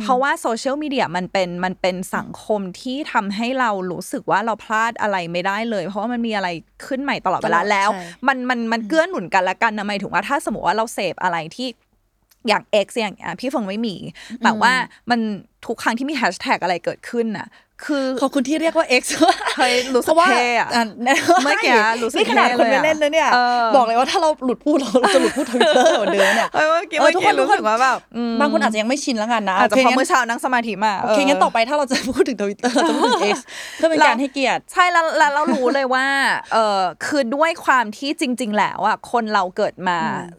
[0.01, 6.49] เพราะว่าโซเชียลมีเดียมันเป็นมันเป็นสังคมที่ทำให้เรารู้สึกว่าเราพลาดอะไรไม่ได้เลย เพราะว่ามันมีอะไร
[6.87, 11.69] ขึ้นใหม่ตลอดเวลาตลอดแล้วใช่มันมันมันเกื้อหนุนกันละกันนะหมายถึงว่าถ้าสมมติว่าเราเสพอะไรที่
[12.49, 13.97] อย่าง X อย่างเงี้ยพี่เฟิงไม่มี
[14.45, 14.73] แต่ว่า
[15.11, 15.21] มัน
[15.67, 17.47] ทุกครั้งที่มีแฮชแท็กอะไรเกิดขึ้นน่ะ
[17.85, 19.03] คือขอบคุณที่เรียกว่า X
[19.57, 20.85] เคยรู้สึกพาะว่าเท่อะอะ
[21.45, 33.39] เมื่อกี้รู้สึกนี่ขนาดเท่คนเลยไปอะเล่นเลยเนี่ยเออบอกเลยว่าถ้าเราหลุดพูดเราเราจะหลุดพูดทวิตเตอร์เหมือนเดิมเนี่ยเออเมื่อกี้เออเมื่อทุกคกี้นรู้สึกว่าแบบอืมบางคนอาจจะยังไม่ชินแล้วกันนะอาจจะโคเพราะงั้นเมื่อเช้านั่งสมาธิมาโอเคงั้นต่อไปถ้าเราจะพูดถึงทวิตเตอร์เราจะพูดถึง X
[33.77, 36.07] เพื่อเป็นการให้เกียรติ ใช่แล้วแล้วเรารู้เลยว่า
[36.53, 39.99] เออคือด้วยความที่จริง ๆ แล้วอะคนเราเกิดมา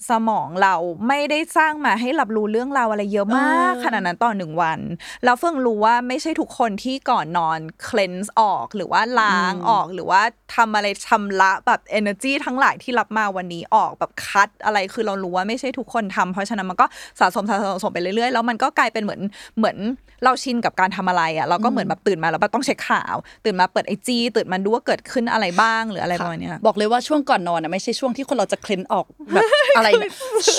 [0.09, 0.75] สมองเรา
[1.07, 4.79] ไม่ได้สร้างมาให้รับรู้เรื่องราวอะไรเยอะมากเออขนาดนั้นต่อหนึ่งวัน
[5.23, 10.21] แล้วเฟื่องรู้ว่าไม่ใช่ทุกคนที่ก่อนนอนเคลนส์ออกหรือว่าล้างออกหรือว่า
[10.55, 16.85] ทำอะไรชำระแบบ energy ทั้งหลายที่รับมาวันนี้ออกแบบคัดอะไรคือเรารู้ว่าไม่ใช่ทุกคนทำเพราะฉะนั้นมันก็
[17.19, 19.21] สะสมสะสมสะสมไปเรื่อยๆ แล้วมันก็กลายเป็นเหมือน
[19.57, 19.77] เหมือน
[20.23, 23.15] เราชินกับการทำอะไรอะเราก็เหมือนแบบตื่นมาแล้วแบบต้องเช็คข่าว
[23.45, 29.43] ตื่นมาเปิดไอจีตื่นมาดูว่าเกิดขึ้นอะไรบ้างหรืออะไรประมาณเนี้ยบอกเลยว่าช่วงก่อนนอนอะไม่ใช่ช่วงที่คนเราจะเคลนออกแบบ
[29.77, 30.11] อะไรเนี่ย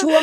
[0.02, 0.22] ช่วง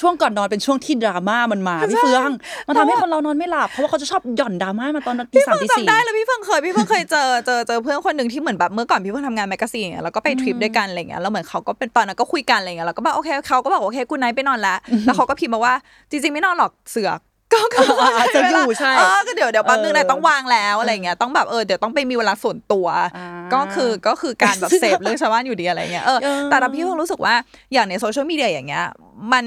[0.00, 2.30] ช่วงก่อนนอนเป็นช่วงที่ดราม่ามันมาพี่เฟือง
[2.68, 15.74] มันทำให้คนเรานอนไม่หลับเพราะว่าเขาจะชอบหย่อนดราม่ามาตอนตีสามตีสี่เออจำได้แล้วพี่เฟืองเคยพี่เฟืองเคยเจอเจอเจอเพื่อนคนหนึ่งที่เหมือนแบบเมื่อก่อนพี่เฟืองทำงาน magazine อย่างเงี้ยแล้วก็ไปทริปด้วยกันอะไรเงี้ยแล้วเหมือนเขาก็เป็นตอนนั้นก็คุยกันอะไรเงี้ยแล้วก็บอกโอเคเขาก็บอกโอเค good night ไปนอนละแล้วเขาก็พิมพ์มาว่า
[16.10, 17.20] จริงๆไม่นอนหรอกเสือก
[17.54, 27.34] ก็คืออ่าจะอยู่ใช่เออก็เดี๋ยวเดี๋ยวแป๊บนึงเออนายต้องวางแล้วอะไรเงี้ยต้องแบบเออเดี๋ยวต้องไปมีเวลาส่วนตัวอ่าก็คือก็คือการแบบเสพเรื่องชาวบ้านอยู่ดีอะไรเงี้ยเออเออแต่เราพี่เฟืองรู้สึกว่า
[27.72, 28.84] อย่างในโซเชียลมีเดียอย่างเงี้ย
[29.32, 29.44] มัน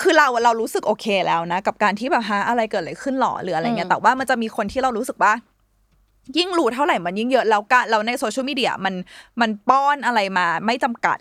[0.00, 5.32] คือเราเรารู้สึกโอเคแล้วนะ กับการที่แบบฮะอะไรเกิดอะไรขึ้นหรอหรืออะไรเงี้ยแต่ว่ามันจะมีคนที่เรารู้สึกว่า
[6.36, 8.94] ยิ่งรู้เท่าไหร่มันยิ่งเยอะแล้วการเราในโซเชียลมีเดียมัน
[9.40, 11.16] มันป้อนอะไรมาไม่จำกัด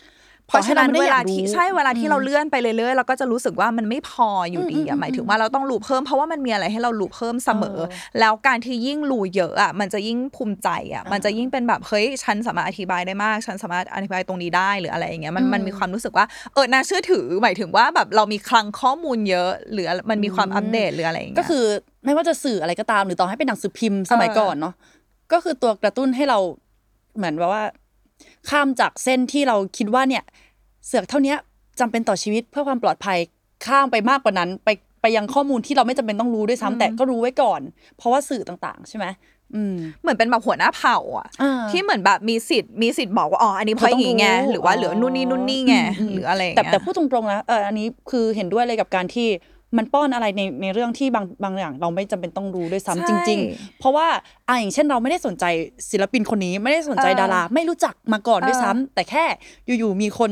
[0.50, 21.64] เพราะฉะนั้นต่อให้เราไม่ได้เวอยาลากรู้ที่ใช่เวลาที่เราเลื่อนไปเรื่อยๆเราก็จะรู้สึกว่ามันไม่พออยู่ดีอืมอือะมหมายถึงว่าเราต้องรู้เพิ่มเพราะว่ามันมีอะไรให้เรารู้เพิ่มเสมอเออแล้วการที่ยิ่งรู้เยอะอะมันจะยิ่งภูมิใจอะมันจะยิ่งเป็นแบบเฮ้ยฉันสามารถอธิบายได้มาก ฉันสามารถอธิบายตรงนี้ได้หรืออะไรอย่างเงี้ยมันอืมมันมีความรู้สึกว่าเออน่าเชื่อถือหมายถึงว่าแบบเรามีคลังข้อมูลเยอะ หรือมันมีความอัปเดตหรืออะไรอย่างเงี้ยก็คือ
[22.06, 24.74] ไม่ว่าจะสื่ออะไรก็ตามหรือต่อให้เป็นหนังสือพิมพ์สมัยเออก่อนเนาะ
[25.34, 26.38] ก็คือตัวกระตุ้นให้เรา
[27.18, 27.64] เหมือนแบบว่า
[28.50, 30.24] ข้ามจากเส้นที่เราคิดว่าเนี่ย
[30.88, 31.38] เสือกเท่าเนี้ย
[31.80, 33.18] จำเป็นต่อชีวิตเพื่อความปลอดภัย
[33.66, 34.70] ข้ามไปมากกว่านั้น ไป
[35.02, 37.62] ไปยังข้อมูลที่เราไม่จำเป็นต้องรู้ด้วยซ้ำแต่ก็รู้ไว้ก่อน
[37.98, 39.06] เพราะว่าสื่อต่างๆ ใช่ไหม
[39.56, 49.28] อืมเหมือนเป็นแบบหัวหน้าเผ่าอะอ่าที่เหมือนแบบมีสิทธิ์มีสิทธิ์บอกว่าอ๋ออันนี้เพราะอย่างงี้ไงเขาต้องรู้หรือว่าเหลือนู่นนี่นู่นนี่ไงอืมหรืออะไรอย่างแต่เงี้ยแต่พูดตรงๆนะเอออันนี้คือเห็นด้วยเลยกับการที่
[49.78, 54.08] มันป้อนอะไรในในเรื่องที่บางบางอย่างเราไม่จำเป็นต้องรู้ด้วยซ้ำจริง ๆ เพราะว่า
[54.48, 55.46] อะอย่างเช่นเราไม่ได้สนใจ
[55.92, 59.26] ศิลปินคนนี้ไม่ได้สนใจเออดารา ไม่รู้จักมาก่อนด้วยเออซ้ำแต่แค่
[59.80, 60.32] อยู่ๆมีคน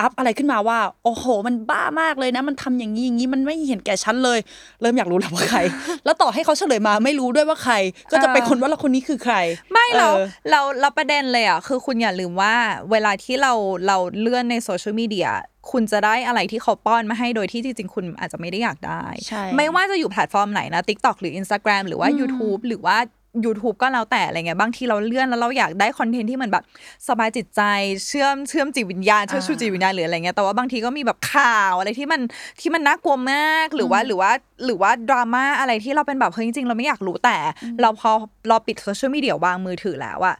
[0.00, 4.38] อัพอะไรขึ้นมาว่า โอ้โห มันบ้ามากเลยนะ มันทำอย่างนี้อย่างนี้มันไม่เห็นแก่ฉันเลย
[4.80, 5.60] เริ่มอยากรู้แล้วว่าใคร
[6.04, 7.74] แล้วต่อให้เขาเฉลยมาไม่รู้ด้วยว่าใคร
[8.10, 9.36] ก็จะไปคนว่าเราคนนี้คือใคร
[9.72, 12.54] ไม่เราออเราเราประเด็นเลยอะคือคุณอย่าลืมว่า
[12.90, 13.52] เวลาที่เรา
[13.86, 15.28] เราเลื่อนในโซเชียลมีเดีย
[15.70, 22.96] คุณจะได้อะไรที่เขาป้อนมาให้โดยที่จริงๆ คุณอาจจะไม่ได้อยากได้ใช่ไม่ว่าจะอยู่แพลตฟอร์มไหนนะ TikTok หรือ Instagram หรือว่า YouTube หรือว่า
[23.44, 26.64] YouTube ก็แล้วแต่อะไรเงี้ยบางทีเราเลื่อนแล้วเราอยากได้คอนเทนต์ที่มันแบบ
[27.08, 27.62] สบายจิตใจ
[28.06, 32.20] เชื่อมเชื่อมจิตวิญญาณเชื่อมชูจิตวิญญาณหรืออะไรเงี้ยแต่ว่าบางทีก็มีแบบข่าวอะไรที่มัน
[32.60, 34.30] ที่มันน่ากลัวมากหรือว่าหรือว่า
[34.64, 37.36] หรือว่าดราม่าอะไรที่เราเป็นแบบเฮ้ยจริงๆเราไม่อยากรู้แต่
[37.80, 38.10] เราพอ
[38.48, 40.36] เราปิดโซเชียลมีเดียวางมือถือแล้วอะ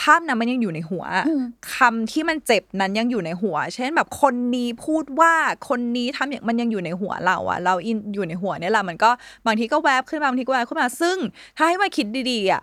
[0.00, 1.04] ภาพนั้นมันยังอยู่ในหัว
[1.74, 5.32] คำที่มันเจ็บนั้นยังอยู่ในหัว เช่นแบบคนนี้พูดว่า
[5.68, 9.10] คนนี้ทำอย่างมันยังอยู่ในหัวเราอะเราอินอยู่ในหัวเนี่ยแหละมันก็
[9.46, 11.16] บางทีก็แวบขึ้นมาบางทีก็แวบขึ้นมา ซึ่ง
[11.56, 12.62] ถ้าให้มาคิดดีๆอะ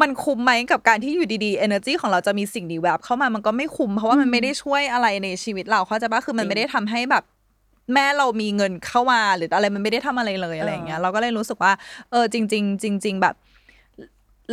[0.00, 7.24] มันคุ้มไหมกับการที่อยู่ดีๆ energy ของเราจะมีสิ่งนี้แวบเข้ามามันก็ไม่คุ้มเพราะว่ามันไม่ได้ช่วยอะไรในชีวิตเราเข้าใจปะคือมันไม่ได้ทำให้แบบ
[7.94, 11.72] แม่เรามีเงินเข้ามาหรืออะไรมันไม่ได้ทำอะไรเลยอะไรอย่างเงี้ยเราก็เลยรู้สึกว่า
[12.10, 13.34] เออจริง ๆ จริง ๆ แบบ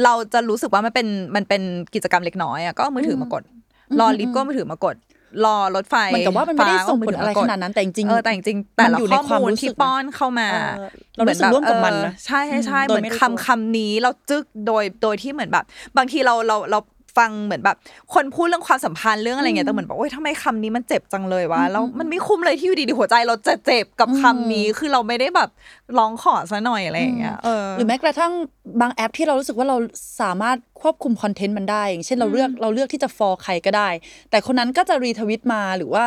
[0.04, 1.62] เราจะรู้สึกว่ามันเป็นมันเป็น
[1.96, 3.44] กิจกรรมเล็กน้อยอะก็เอามือถือมากด
[4.00, 4.96] รอลิฟต์ก็เอามือถือมากด
[5.46, 15.66] รอรถไฟเหมือนกับว่ามันไม่ได้ฟ้ส่งผลเมืถือะไรมกขดนาดนั้นแต่จริงๆเออแต่จริงๆแต่มันละอยู่ในข้อความมูลรู้สึที่กนะป้อนเข้ามาเออเรารู้สึกร่วมกับมันนะเออใช่ใช่ใช่อืมเหมือนโดยไม่รู้คำคำนี้เราจึกโดยโดยที่เหมือนแบบ
[15.98, 16.80] บางทีเราเราเรา
[17.17, 17.77] ฟังเหมือนแบบ
[18.13, 25.49] คนพูดเรื่องความสัมพันธ์เรื่องอะไรเงี้ยแต่เหมือนบอกโอ๊ยทำไมคำนี้มันเจ็บจังเลยวะแล้วมันไม่คุ้มเลยที่อยู่ดีๆหัวใจเราจะเจ็บกับคำนี้คือเราไม่ได้แบบ
[25.97, 28.32] ร้องขอซะหน่อยอะไรอย่างเงี้ยเออหรือแม้กระทั่ง
[28.82, 29.77] บางแอปที่เรารู้สึกว่าเรา
[30.21, 33.89] สามารถควบคุมคอนเทนต์มันได้อย่างเช่นเราเลือกเราเลือกที่จะฟอลใครก็ได้
[34.30, 36.06] แต่คนนั้นก็จะรีทวิตมาหรือว่า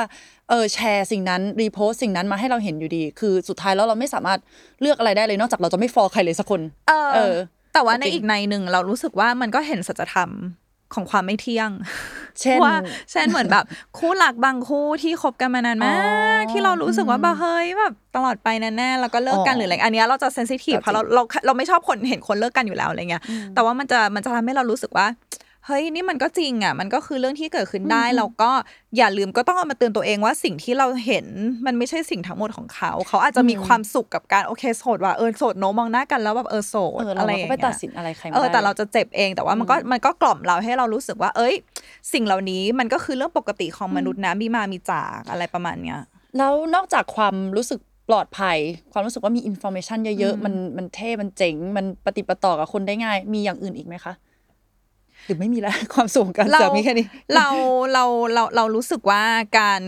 [0.48, 4.38] เออแชร์สิ่งนั้นรีโพสสิ่งนั้นมาให้เราเห็นอยู่ดี คือสุดท้ายแล้วเราไม่สามารถ
[4.80, 7.36] เลือกอะไรได้เลยนอกจากเราจะไม่ฟอลใครเลยสักคน เออเออ
[7.74, 10.30] แต่ว่าในจริงอีกในหนึ่งเรารู้สึกว่ามันก็เห็นสัจธรรม
[10.94, 11.70] ของความไม่เที่ยง
[12.40, 12.74] เช่นว่า
[13.10, 13.64] เช่นเหมือนแบบ
[13.98, 23.22] คู่หลักบางคู่ที่คบกันมานานมาอ๋กอที่เรารู้สึกว่าแบบเฮ้ยแบบตลอดไปแน่ๆแล้วก็เลิกกันอ๋อหรืออะไรอันเนี้ยเราจะเซนซิทีฟก็จริงเพราะเราเราเราไม่ชอบคนเห็นคนเลิกกันอยู่แล้วอะไรเงี้ย
[23.54, 25.06] แต่ว่ามันจะมันจะทำให้เรารู้สึกว่า
[25.70, 28.50] เฮ้ยนี่มันก็จริงอะ มันก็คือเรื่องที่เกิดขึ้นได้เราก็
[28.96, 31.26] อย่าลืมก็ต้องเอามาเตือนตัวเองว่าสิ่งที่เราเห็น
[31.66, 41.54] มันไม่ใช่สิ่งทั้งหมดของเขา เขาอาจจะมีความสุขกับการโอเคโสดว่าเออโสดโนมองหน้ากันแล้วแบบเออโสดเออเราอะไรอก็ย่างไปเงี้ยตัดสินอะไรใครไม่เออได้แต่เราจะเจ็บเองแต่ว่ามันก็มันก็กล่อมเราให้เรารู้สึกว่า เอ้ย
[42.12, 45.98] สิ่งเหล่านี้มันก็คือเรื่องปกติของมนุษย์นะมีมามีจากอะไรประมาณเนี้ย
[46.38, 48.58] แล้วนอกจากความรู้สึกปลอดภัย
[48.92, 54.14] ความรู้สึกว่ามี informa tion เยอะๆ มันมันเท่ มันเจ๋ง มันปะติดปะต่อกับคนได้ง่าย มีอย่างอื่นอีกไหมคะ
[55.26, 57.48] หรือไม่มีแล้วความสุขการเราเสือกมีแค่นี้ เรา
[57.92, 58.04] เรา
[58.34, 59.22] เราเรารู้สึกว่า
[59.58, 59.80] การ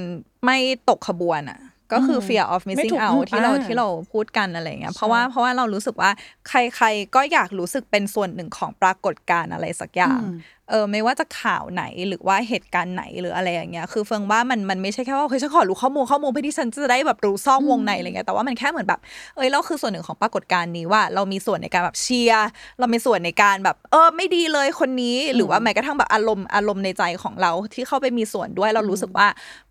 [0.45, 1.61] ไม่ตกขบวนอะ
[1.93, 6.11] ก็คือ fear of missing out อืมถูก ที่เราอ่าที่เราพูดกันอะไรเงี้ยใช่เพราะว่าเพราะว่าเรารู้สึกว่า
[6.49, 10.39] ใคร ๆ ก็อยากรู้สึกเป็นส่วนหนึ่งของปรากฏการณ์อะไรสักอย่างอืม
[10.71, 19.01] เออไม่ว่าจะข่าวไหนหรือว่าเหตุการณ์ไหนหรืออะไรอย่างเงี้ยคือเฟิงว่ามันมันไม่ใช่แค่ว่าเฮ้ยฉันขอรู้ข้อมูลข้อมูลเพื่อที่ฉันจะได้แบบรู้ซอกวงในอะไรเงี้ยแต่ว่ามันแค่เหมือนแบบ
[19.37, 22.49] เอ้ยเราคือส่วนหนึ่งของปรากฏการณ์นี้ว่า เรามีส่วนในการแบบเชียร์
[22.79, 29.29] เรามีส่วนในการแบบเออไม่ดีเลยคนนี้หรือว่าแม้กระทั่งแบบอารมณ์อารมณ์ในใจของเราที่เข้าไปมีส่วนด้วยเรารู้สึกว่า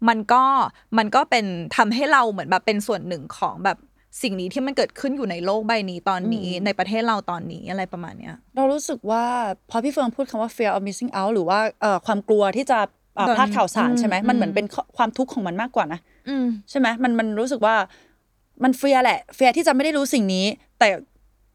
[0.08, 0.44] มันก็
[0.98, 1.46] มันก็เป็น
[1.78, 3.78] ทำให้เราเหมือนแบบเป็นส่วนหนึ่งของแบบ
[4.22, 9.24] สิ่งนี้ที่มันเกิดขึ้นอยู่ในโลกใบนี้ตอนนี้ ในประเทศเราตอนนี้อะไรประมาณเนี้ย เรารู้สึกว่า
[9.70, 12.80] พอพี่เฟิงพูดคำว่า fear of missing out หรือว่าเอ่อความกลัวที่จะ
[13.16, 17.76] เอ่อโดนพลาดข่าวสารอืมใช่ไหมอืมมันเหมือนเป็นข้อความทุกข์ของมันมากกว่านะอืมใช่ไหมมันมันรู้สึกว่า
[18.64, 20.46] มันเฟียแหละ เฟียที่จะไม่ได้รู้สิ่งนี้
[20.80, 20.88] แต่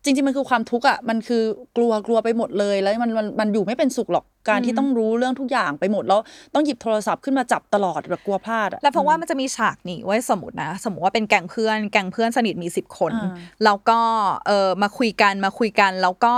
[0.06, 1.42] จริงๆมันคือความทุกข์อะมันคือ
[1.76, 6.20] กลัวกลัวไปหมดเลยแล้วมันมันมันอยู่ไม่เป็นสุขหรอกการที่ต้องรู้เรื่องทุกอย่างไปหมดแล้ว
[6.54, 13.32] ต้องหยิบโทรศัพท์ขึ้นมาจับตลอดแบบกลัวพลาดอะแล้วเพราะว่ามันจะมีฉากนี่ไว้สมมตินะ สมมติว่าเป็นแก๊งเพื่อน แก๊งเพื่อนสนิทมีสิบคนอ่า
[13.64, 13.98] แล้วก็
[14.46, 16.34] เออมาคุยกันมาคุยกัน แล้วก็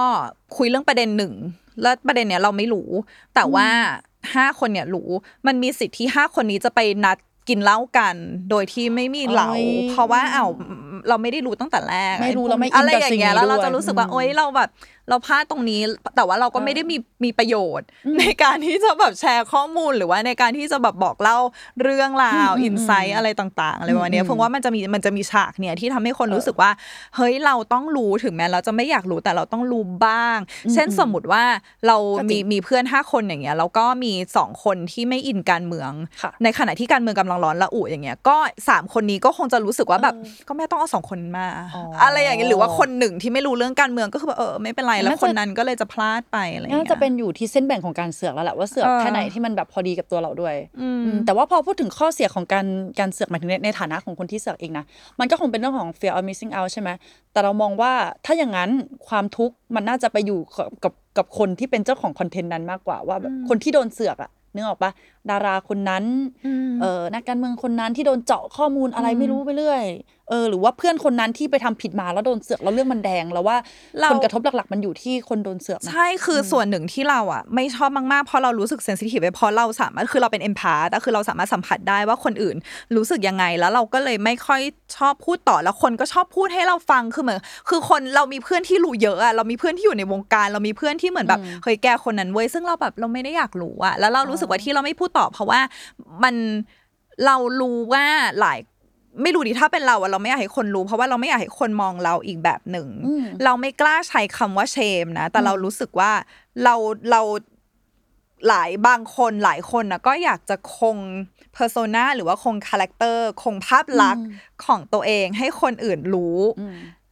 [0.57, 1.33] คุยเรื่องประเด็นหนึ่ง
[1.83, 2.89] แล้วประเด็นเนี้ยเราไม่รู้
[3.35, 3.69] แต่ว่า
[4.35, 5.11] ห้าคนเนี่ยรู้
[5.47, 7.17] มันมีสิทธิ์ที่ห้าคนนี้จะไปนัด
[7.49, 8.15] กินเหล้ากัน
[8.51, 10.51] โดยที่ไม่มีเหล้าโอ้ยเพราะว่าอ้าว
[11.09, 14.69] เราไม่ได้รู้ตั้งแต่แรกไม่รู้อ้พวกแล้วไม่อินอะไรกับอย่าสิ่งงเงี้ยนี้แล้วเราด้วยจะรู้สึกว่าอืมโอ๊ยเราแบบ
[15.09, 15.81] เราพลาดตรงนี้
[16.17, 17.87] แต่ว่าเราก็ไม่ได้มีมีประโยชน์
[18.19, 21.39] ในการที่จะแบบแชร์ข้อมูลหรือว่าในการที่จะแบบบอกเล่า
[21.83, 26.71] เรื่องราวอินไซต์อะไรต่างๆอะไรประมาณเนี้ยอืมเพราะว่ามันจะมีมันจะมีฉากเนี่ยที่ทำให้คนรู้สึกว่า
[27.17, 30.39] เฮ้ยเราต้องรู้ถึงแม้เราจะไม่อยากรู้แต่เราต้องรู้บ้าง
[30.73, 31.45] เช่นสมมติว่า
[31.87, 35.91] เราก็จริมีงมีเพื่อนห้าคนอย่างเงี้ยแล้วก็มีสองคนที่ไม่อินการเมือง
[36.23, 38.37] ค่ะในขณะที่การเมืองกำลังร้อนระอุอย่างเงี้ยก็
[38.69, 40.15] สามคนนี้ก็คงจะรู้สึกว่าแบบ
[40.49, 52.67] ก็ไม่ต้องเอาสองคนมาอ๋อออะไรอย่างเงี้ยหรือว่าคนหนึ่งที่ไม่รู้เรื่องการเมืองก็คือแบบเออไม่เป็นไรแล้วน่าจะคนนั้นก็เลยจะพลาดไปอะไรอย่างน่าเงี้ยจะเป็นอยู่ที่เส้นแบ่งของการเสือกแล้วแหละว่าเสือกเออแค่ไหนที่มันแบบพอดีกับตัวเราด้วยอืมอืมแต่ว่าพอพูดถึงข้อเสียของการ
[52.99, 54.85] การเสือกหมายถึงในในฐานะของคนที่เสือกเองนะ
[55.21, 56.91] มันก็คงเป็นเรื่องของ fear of missing out ใช่ไหม
[57.33, 57.93] แต่เรามองว่า
[58.25, 58.71] ถ้าอย่างนั้น
[59.09, 64.91] ความทุกข์มันน่าจะไปอยู่กับกับกับคนที่เป็นเจ้าของคอนเทนต์นั้นมากกว่าว่าแบบคนที่โดนเสือกอะนึกออกปะ
[65.31, 66.05] ดาราคนนั้น
[66.83, 69.85] เออนักการเมืองคนนั้นที่โดนเจาะข้อมูลอะไรไม่รู้ไปเรื่อย
[70.31, 73.57] เออ หรือว่าเพื่อนคนนั้นที่ไปทำผิดมาแล้วโดนเสือกแล้วเรื่องมันแดงแล้วว่า
[74.01, 82.57] เราผลกระทบหลักๆ มันอยู่ที่คนโดนเสือกนะใช่คือส่วนหนึ่งที่เราอะ ไม่ชอบมากๆเพราะเรารู้สึก sensitive ไปเพราะเราสามารถคือเราเป็น empath คือเราสามารถสัมผัสได้ว่าคนอื่น
[82.97, 84.61] รู้สึกยังไงแล้วเราก็เลยไม่ค่อย
[84.97, 87.39] ชอบพูดต่อแล้วคนก็ชอบพูดให้เราฟังคือเหมือน
[87.69, 95.61] คือคนเรามีเพื่อนที่รู้เยอะอะเรามีเพื่อนที่อยู่ในวงการ เรามีเพื่อนที่เหมือนแบบเฮ้ยแกคนนั้นเว้ยซึ่งเราแบบเราไม่ได้อยากรู้อะแล้วเรารู้สึกว่าที่เราไม่พูดต่อเพราะว่า
[96.23, 96.35] มัน
[97.27, 98.05] เรารู้ว่า
[98.41, 98.59] หลาย
[99.23, 106.13] ไม่รู้ดิถ้าเป็นเราอะเราไม่อยากให้คนรู้ เพราะว่าเราไม่อยากให้คนมองเราอีกแบบหนึ่งอืมเราไม่กล้าใช้คำว่าเชมนะ แต่เรารู้สึกว่า
[106.65, 106.75] เรา
[107.11, 107.23] เรา
[108.49, 110.97] หลายบางคนหลายคนนะก็อยากจะคง
[111.53, 114.25] persona หรือว่าคงคาแรคเตอร์คงภาพลักษณ์
[114.65, 116.39] ของตัวเองให้คนอื่นรู้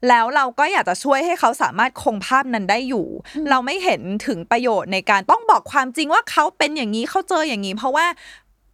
[0.09, 3.07] แล้วเราก็อยากจะช่วยให้เขาสามารถคงภาพนั้นได้อยู่
[3.51, 8.07] เราไม่เห็นถึงประโยชน์ในการต้องบอกความจริงว่าเขาเป็นอย่างนี้เขาเจออย่างนี้ เพราะว่า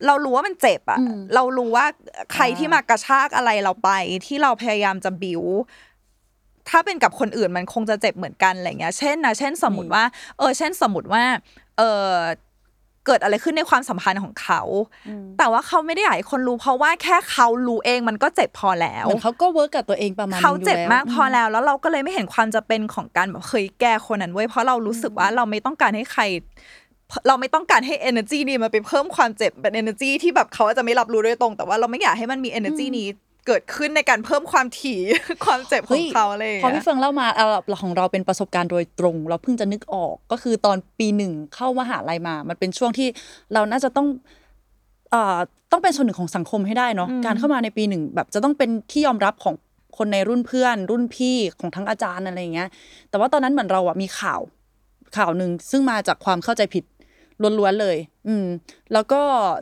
[0.07, 0.99] เรารู้ว่ามันเจ็บอะ
[1.35, 1.87] เรารู้ว่า
[2.33, 3.91] ใครที่มากระชากอะไรเราไป
[4.27, 5.43] ที่เราพยายามจะบิว
[6.69, 10.05] ถ้าเป็นกับคนอื่นมันคงจะเจ็บเหมือนกันอะไรเงี้ย เช่นนะ เช่นสมมติว่า
[10.39, 11.25] เออ เช่นสมมติว่า
[11.79, 12.11] เออ
[13.07, 14.61] เกิดอะไรขึ้นในความสัมพันธ์ของเขา
[15.39, 26.23] แต่ว่าเขาไม่ได้อยากให้คนรู้เพราะว่าแค่เขารู้เองมันก็เจ็บพอแล้วเหมือนเขาก็เวิร์กกับตัวเองประมาณนึงเขาเจ็บอยู่แล้วมากพอแล้ว แล้วเราก็เลยไม่เห็นความจะเป็นของการแบบเคยแก้คนนั้นเว้ยเพราะเรารู้สึกว่าเราไม่ต้องการให้ใคร
[27.29, 33.09] เราไม่ต้องการให้ energy นี้มันไปเพิ่มความเจ็บเป็น energy ที่แบบเขาอาจจะไม่รับรู้โดยตรง แต่ว่าเราไม่อยากให้มันมี energy นี้
[33.47, 34.99] เกิดขึ้นในการเพิ่มความถี่
[35.45, 43.09] ความเจ็บขฮ้อยงเขาอะไรอย่างพอเงี้พี่ยเฟิงเล่ามาเอาเราของเราเป็นประสบการณ์โดยตรง เราเพิ่งจะนึกออกก็คือตอนปีหนึ่งเข้ามหาลัยมา มันเป็นช่วงที่
[43.55, 44.07] เราน่าจะต้อง
[45.11, 45.39] เอ่อ
[45.73, 49.55] ต้องเป็นส่วนหนึ่งของสังคมให้ได้เนาะการเข้ามาในปีหนึ่งแบบจะต้องเป็นที่ยอมรับของ
[49.99, 52.69] คนในรุ่นเพื่อน รุ่นพี่ของทั้งอาจารย์อะไรอย่างเงี้ย
[53.11, 54.41] แต่ว่าตอนนั้นเหมือนเราอะมีข่าว
[55.17, 56.85] ข่าวหนึ่งซึ่งมาจากความเข้าใจผิด
[57.59, 57.97] ล้วนๆเลย
[58.29, 58.47] อืม
[58.93, 59.21] แล้วก็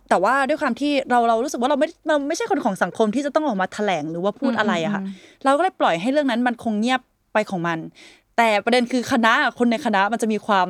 [0.08, 5.02] แต่ว่าด้วยความที่เราเรารู้สึกว่าเราไม่เราไม่ใช่คนของสังคมที่จะต้องออกมาแถลงหรือว่าพูดอะไรอะค่ะ
[5.44, 7.00] เราก็เลยปล่อยให้เรื่องนั้นมันคงเงียบ
[7.32, 7.78] ไปของมัน
[8.36, 10.68] แต่ประเด็นคือคณะคนในคณะมันจะมีความ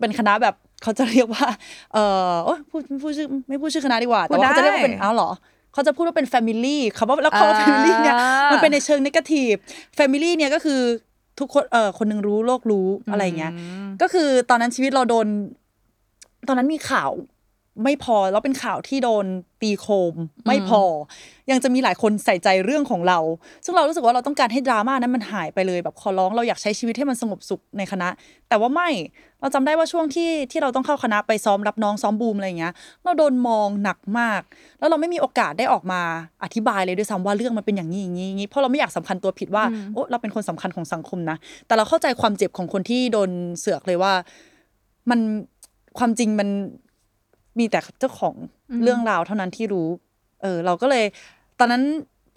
[0.00, 1.46] เป็นคณะแบบเขาจะเรียกว่า
[1.92, 1.98] เอ
[2.30, 5.30] อโอ๊ยพูดไม่พูดชื่อไม่พูดชื่อคณะดีกว่าแต่ว่าเขาจะเรียกว่าเป็นอ้าวเหรอ
[5.72, 8.16] เขาจะพูดว่าเป็น family คำว่าแล้วคำว่า family เนี่ย
[8.52, 9.52] มันเป็นในเชิงนกาทีฟ
[9.98, 10.80] family เนี่ยก็คือ
[11.42, 13.52] ทุกคนเออคนหนึงรู้โลกรู้อะไรอย่างเงี้ย
[14.02, 15.26] ก็คือตอนนั้นชีวิตเราโดน
[16.48, 17.10] ตอนนั้นมีข่าว
[17.84, 19.26] ไม่พอแล้วเป็นข่าวที่โดน
[19.62, 20.14] ตีโคม
[20.46, 20.82] ไม่พอ
[21.50, 23.18] ยังจะมีหลายคนใส่ใจเรื่องของเรา
[23.64, 28.08] ซึ่งเรารู้สึกว่าเราต้องการให้ดราม่านั้นมันหายไปเลยแบบขอร้องเราอยากใช้ชีวิตให้มันสงบสุขในคณะ
[28.48, 28.88] แต่ว่าไม่
[29.40, 32.72] เราจำได้ว่าช่วงที่ที่เราต้องเข้าคณะไปซ้อมรับน้องซ้อมบูมอะไรอย่างเงี้ย
[33.04, 34.42] เราโดนมองหนักมาก
[34.78, 36.00] แล้วเราไม่มีโอกาสได้ออกมา
[36.44, 44.12] อธิบายเลยด้วยซ้ำว่าเรื่องมันเป็นอย่างนี้อย่างนี้อย่างนี้เพราะเราไม่อยากสำคัญตัวผิดว่าโอ้เราเป็นคนสำคัญของสังคมนะ แต่เราเข้าใจความเจ็บของคนที่โดนเสือกเลยว่า
[45.10, 45.20] มัน
[45.98, 46.48] ความจริงมัน
[47.58, 48.34] มีแต่เจ้าของ
[48.82, 49.88] เรื่องราวเท่านั้นที่รู้
[50.42, 51.04] เออ เราก็เลย
[51.58, 51.82] ตอนนั้น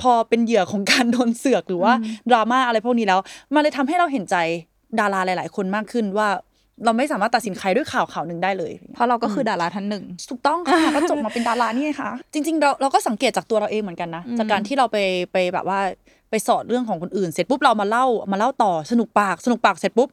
[0.01, 1.93] พอเป็นเหยื่อของการโดนเสือกหรือว่า
[2.29, 3.19] ดราม่าอะไรพวกนี้แล้ว
[3.53, 4.35] มันเลยทำให้เราเห็นใจ
[4.99, 6.29] ดาราหลาย ๆ คนมากขึ้นว่า
[6.85, 14.97] เราไม่สามารถตัดสินใครด้วยข่าวข่าวหนึ่งได้เลย เพราะเราก็คือดาราท่านหนึ่งถูกต้องค่ะก็จบมาเป็นดารานี่ไงค่ะ จริง ๆ เราเราก็สังเกตจากตัวเราเองเหมือนกันนะอืมจากการที่เราไป
[15.33, 15.79] ไปแบบว่า
[16.29, 20.09] ไปสอดเรื่องของคนอื่น เสร็จปุ๊บเรามาเล่ามาเล่าต่อสนุกปากสนุกปากเสร็จปุ๊บ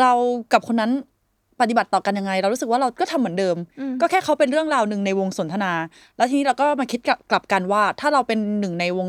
[0.00, 0.12] เรา
[0.52, 0.92] กับคนนั้น
[1.60, 3.56] ปฏิบัติต่อกันยังไง เรารู้สึกว่าเราก็ทำเหมือนเดิม
[4.00, 5.72] ก็แค่เขาเป็นเรื่องราวหนึ่งในวงสนทนา
[6.16, 9.06] แล้วทีนี้เราก็มาคิดกลับกลับกันว่า ถ้าเราเป็นหนึ่งในวง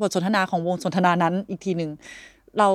[0.00, 1.90] บทสนทนาของวงสนทนานั้นอีกทีหนึ่ง
[2.58, 2.68] เรา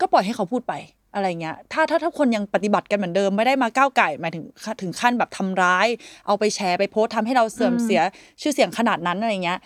[0.00, 0.74] ก็ปล่อยให้เขาพูดไป
[1.14, 4.44] อะไรเงี้ย ถ้าถ้าถ้าคนยังปฏิบัติกันเหมือนเดิมไม่ได้มาก้าวไก่หมายถึง
[4.82, 5.86] ถึงขั้นแบบทำร้าย
[6.26, 8.02] เอาไปแชร์ไปโพสต์ทำให้เราเสื่อมเสีย
[8.40, 9.58] ชื่อเสียงขนาดนั้นอะไรเงี้ย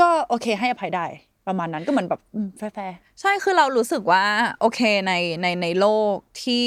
[0.00, 1.06] ก็โอเคให้อภัยได้
[1.46, 4.24] ประมาณนั้นก็เหมือนแบบอืมแฟร์ใช่คือเรารู้สึกว่า
[4.60, 6.60] โอเคในในในโลกที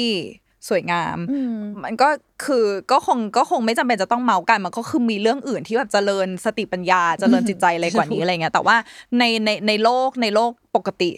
[0.68, 2.08] สวยงามๆอืมมันก็
[2.44, 8.76] คือก็คงก็คงไม่จำเป็นจะต้องเมาท์กันมันก็คือมีเรื่องอื่นที่แบบเจริญสติปัญญาเจริญจิตใจอะไรกว่านี้อะไรเงี้ยแต่ว่า
[9.18, 11.10] ในในในโลกในโลกปกติ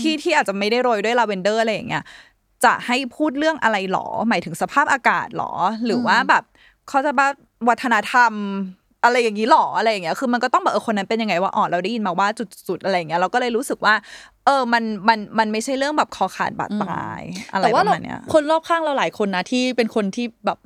[0.00, 2.04] ที่ที่อาจจะไม่ได้โรยด้วยลาเวนเดอร์อะไรอย่างเงี้ย
[2.64, 5.52] จะให้พูดเรื่องอะไรหรอ หมายถึงสภาพอากาศหรอ
[5.86, 6.44] หรือว่าแบบ
[6.88, 7.28] เขาจะว่า
[7.68, 8.32] วัฒนธรรม
[9.06, 12.28] อะไรอย่างนี้หรออะไรอย่างเงี้ยคือมันก็ต้องแบบเออคนนั้นเป็นยังไงว่าอ๋อเราได้ยินมาว่า
[12.68, 13.94] จุดๆอะไรอย่างเงี้ยเราก็เลยรู้สึกว่า
[14.46, 20.58] เออมันมันมันไม่ใช่เรื่องแบบคอขาดบาดตายอะไรแต่ปว่าระเรามาณเนี้ยคนรอบข้างเราหลายคนนะที่เป็นคนที่แบบ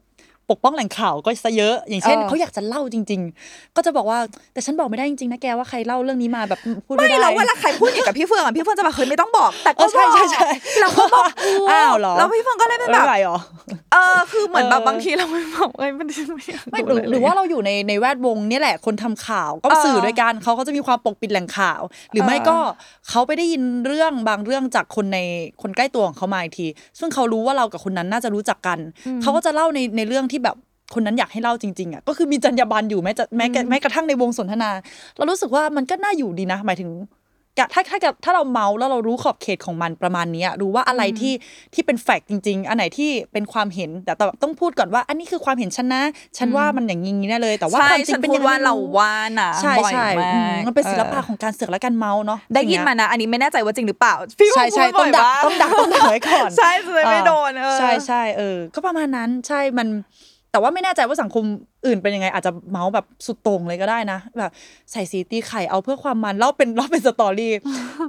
[0.51, 4.19] ปกป้องแหล่งข่าวก็ซะเยอะ อย่างเช่นเออเขาอยากจะเล่าจริง ๆ ก็จะบอกว่า
[4.53, 10.49] แต่ฉันบอกไม่ได้จริงๆนะแกว่าใครเล่าเรื่องนี้มาแบบพูดไม่ไม่ได้เราเวลาใครพูดอย่างกับพี่เฟืองอะพี่เฟืองจะมาเคยไม่ต้องบอก แต่ก็เออใช่ใช่ใช่
[10.81, 13.39] เราก็บอกกูอ้าวเหรอแล้วพี่เฟืองก็เลยเป็นแบไม่บไหวหรอ
[13.93, 21.81] เออคือเหมือนแบบเออบางทีเราไม่บอกเอ้ยมันไม่อยากไม่ดูหรือเลยหรือว่าเราอยู่ในในแวดวงเนี่ยแหละคนทำข่าวก็เออสื่อด้วยกันเขาก็จะมีความปกปิดแหล่งข่าว
[22.13, 22.57] หรือไม่เออก็
[23.09, 25.19] เขาไปได้ยินเรื่องบางเรื่องจากคนใน
[25.63, 26.67] คนใกล้ตัวของเขามาอีกที
[26.99, 28.79] ซึ่งเขารู้ว่าเรากับคนนั้นน่าจะรู้จักกัน
[29.23, 30.57] เขาก็จะเล่าในในเรื่องที่แบบ
[30.95, 34.71] คนนั้นอยากให้เล่าจริงๆอะก็คือมีจรรยาบรรณอยู่แม้จะแม้กระแม้กระทั่งในวงสนทนา
[35.17, 36.91] เรารู้สึกว่ามันก็น่าอยู่ดีนะ หมายถึง
[37.59, 41.35] กะถ้าถ้าถ้าเราเมาแล้วเรารู้ขอบเขตของมันประมาณเนี้ยรู้ว่าอะไรที่
[41.75, 46.03] ที่เป็นแฟกต์จริง ๆ อันไหนที่เป็นความเห็นแต่แต่ต้องพูดก่อนว่าอันนี้คือความเห็นฉันนะ
[46.39, 59.89] ฉันว่ามันอย่างนี้แน่เลย แต่ว่าใช่ความจริฉังนเป็นพูยัดงไงว่าเราว่านะใช่บ่อยใช่มาอืมกมันเป็นศิลปะออของการเสือกและการเมาเนาะได้ยินอางมาเงี้นะ อันนี้ไม่แน่ใจว่าจริงหรือเปล่าพี่ใช่ใช่พูต้องบ่ดักว่าต้องดักต้องดักไว้ก่อนใช่จะได้ไม่โดนเออใช่ใช่เออ ก็ประมาณนั้นใช่มัน
[60.51, 61.45] แต่ว่าไม่แน่ใจว่าสังคม
[61.87, 64.51] อื่นเป็นยังไง อาจจะเมาส์แบบสุดตรงเลยก็ได้นะ แบบ
[64.93, 67.53] ใส่สีตีไข่เอาเพื่อความมันเล่าเป็นเล่าเป็นสตอรี่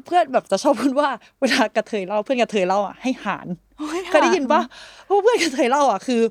[0.05, 1.09] เพื่อนแบบจะชอบพูดว่า
[1.41, 3.47] เวลากระเทยเล่าเพื่อนกระเทยเล่าอะให้หาร
[4.11, 4.61] เคยได้ยินปะ
[5.05, 6.21] เพราะเพื่อนกระเทยเล่าอะคือ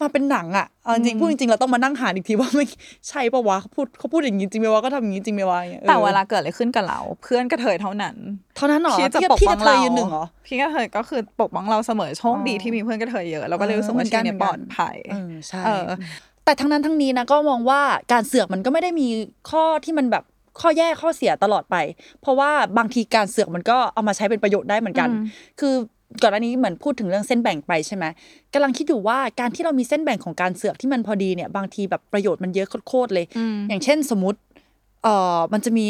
[0.00, 2.66] มาเป็นหนังอะเอาจริงๆพูดจริงๆเราต้องมานั่งหารอีกทีว่าไม่
[3.08, 8.16] ใช่ปะวะเขาพูดเขาพูดอย่างนี้จริงไหมวะก็ทำอย่างนี้จริงไหมวะอย่างเงี้ยออแต่เวลาเกิดอะไรขึ้นกับเรา เพื่อนกระเทยเท่านั้น
[8.56, 15.88] เท่านั้นเหรอที่จะพี่ปกพี่ป้กองระเทยเรายืนหนึ่งเหรอพี่กระเทยก็คือปกป้องเราเสมอโชคดีอ๋อที่มีเพื่อนกระเทยเยอะเราก็เลยรู้สึกว่าเหมืชีอนกันวิตเนี่ยปลอดภัยเออใช่เออ
[16.44, 17.80] แต่ทั้งนั้นทั้งนี้นะก็มองว่า
[18.12, 19.08] การเสือกมันก็ไไม่ได้มี
[19.50, 20.24] ข้อที่มันแบบ
[20.60, 21.76] ข้อแย่ข้อเสียตลอดไป
[22.20, 25.24] เพราะว่าบางทีการเสือกมันก็เอามาใช้เป็นประโยชน์ได้เหมือนกันอืม
[25.60, 25.74] คือ
[26.22, 28.04] ก่อนอันนี้เหมือนพูดถึงเรื่องเส้นแบ่งไปใช่ไหม
[28.54, 34.38] กำลังคิดอยู่ว่าการที่เรามีเส้นแบ่งของการเสือกที่มันพอดีเนี่ย บางทีแบบประโยชน์มันเยอะโคตรๆเลยอืมอย่างเช่นสมมติ
[35.02, 35.88] เอ่อมันจะมี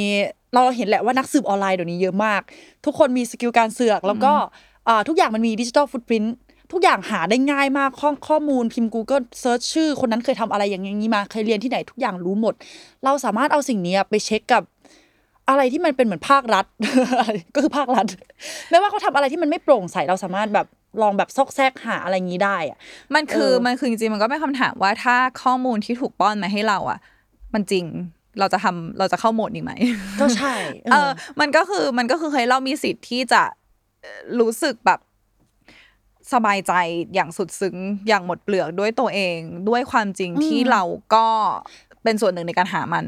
[0.55, 2.41] เราเห็นแหละว่านักสืบออนไลน์เดี๋ยวนี้เยอะมาก
[2.85, 4.33] ทุกคนมี skill การเสือกแล้วก็
[4.89, 6.29] อ่าทุกอย่างมันมี digital footprint
[6.73, 12.55] ทุกอย่างหาได้ง่ายมากข้อข้อมูลพิมพ์ Google search ชื่อ คนนั้นเคยทำอะไรอย่างนี้มา เคยเรียนที่ไหนทุกอย่างรู้หมด
[13.05, 14.63] เราสามารถเอาสิ่งนี้ไปเช็คกับ
[15.51, 16.67] อะไรที่มันเป็นเหมือนภาครัฐ
[17.55, 18.07] ก็คือภาครัฐ
[18.71, 20.67] ไม่ว่าเขาทำอะไรที่มันไม่โปร่งใสเราสามารถแบบ
[21.03, 22.79] ลองแบบซอกแซกหาอะไรอย่างนี้ได้อะ
[23.15, 26.99] มันคือเออมันคือจริงๆมันก็เป็นคำถามว่าถ้าข้อมูลที่ถูกป้อนมาให้เราอะ
[27.55, 27.85] มันจริง
[28.39, 29.73] เราจะทำเราจะเข้าโหมดนี้ไหม
[30.21, 30.55] ก็ใช่
[30.93, 31.11] เออ
[31.41, 33.43] มันก็คือมันก็คือเคยเรามีสิทธิ์ที่จะ
[34.03, 35.01] เอ่อรู้สึกแบบ
[36.33, 36.73] สบายใจ
[37.15, 37.77] อย่างสุดซึ้ง
[38.09, 40.83] อย่างหมดเปลือกด้วยตัวเองด้วยความจริงที่เรา
[41.15, 41.27] ก็
[42.03, 43.07] เป็นส่วนหนึ่งในการหามัน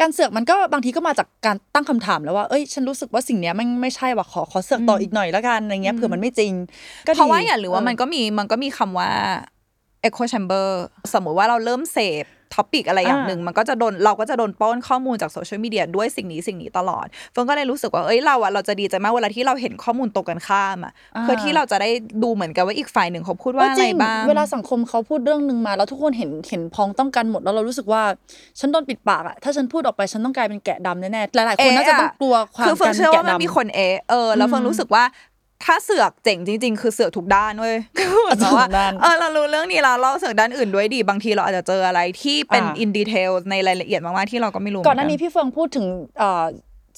[0.00, 6.52] การเสือกมันก็บางทีก็มาจากการตั้งคำถามแล้วว่าเอ้ยฉันรู้สึกว่าสิ่งเนี้ยมันไม่ใช่ว่ะขอขอเสือกต่ออีกหน่อยแล้วกันอะไรเงี้ยเผื่อมันไม่จริง
[7.06, 9.10] ก็ดีเพราะว่าอย่าลืมว่ามันก็มีมันก็มีคำว่า
[10.06, 10.66] echo chamber
[11.12, 12.24] สมมุติว่าเราเริ่มเสพ
[12.54, 21.90] topic อะไรอย่างอ่าหนึ่งมันก็จะโดนเราก็จะโดนป้อนข้อมูลจากโซเชียลมีเดียด้วยสิ่งนี้สิ่งนี้ตลอดเฟิร์นก็เลยรู้สึกว่าเอ้ยเราอะเราจะดีใจมากเวลาที่เราเห็นข้อมูลตรงกันข้ามอะอ่าเพื่อที่เราจะได้
[22.22, 28.02] ดูเหมือนกันว่าอีกฝ่ายหนึ่งเขาพูดว่าเอออะจไรริงบ้างเวลาสังคมเขาพูดเรื่องหนึ่งมาแล้วทุกคนเห็นเห็นพ้องต้องกันหมดแล้วเรารู้สึกว่า
[28.60, 35.04] ฉันโดนปิดปากอะถ้าฉันพูดออกไปฉันต้องกลายเป็นแกะดำแน่ๆหลายๆคนน่าจะต้องกลัวความคือเฟิการ์รนเชื่อแกะว่ามันดำมีคนเอะเออแล้วเฟิร์นรู้สึกว่า
[35.64, 45.86] ถ้าเสือกเจ๋งจริง ๆ คือเสือกทุกด้านเว้ยคือเหมือนแบบว่าทุกด้านเออเรารู้เรื่องนี้แล้วเราเสือกด้านอื่นด้วยดีบางทีเราอาจจะเจออะไรที่เป็นอ่าอินดีเทลในรายละเอียดมากๆที่เราก็ไม่รู้ก่อนหน้านี้เหมืพี่เฟืองพูดถึง
[46.18, 46.44] เอ่อ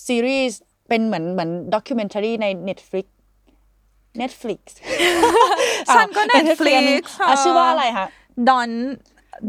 [0.06, 3.06] ซีรีส์เป็นเหมือนเหมือนด็อกิเมนทารีใน Netflix
[4.20, 4.60] Netflix
[5.94, 8.06] ฉันก็อะ Netflix อะชื่อว่าอะไรคะ
[8.48, 8.70] ดอน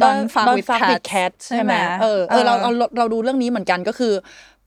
[0.01, 4.13] ดอนฟา Don't วิ Fuck แค with ท Cat ใช่ไหมเออเออเราเราเราดูเรื่องนี้เหมือนกันก็คือ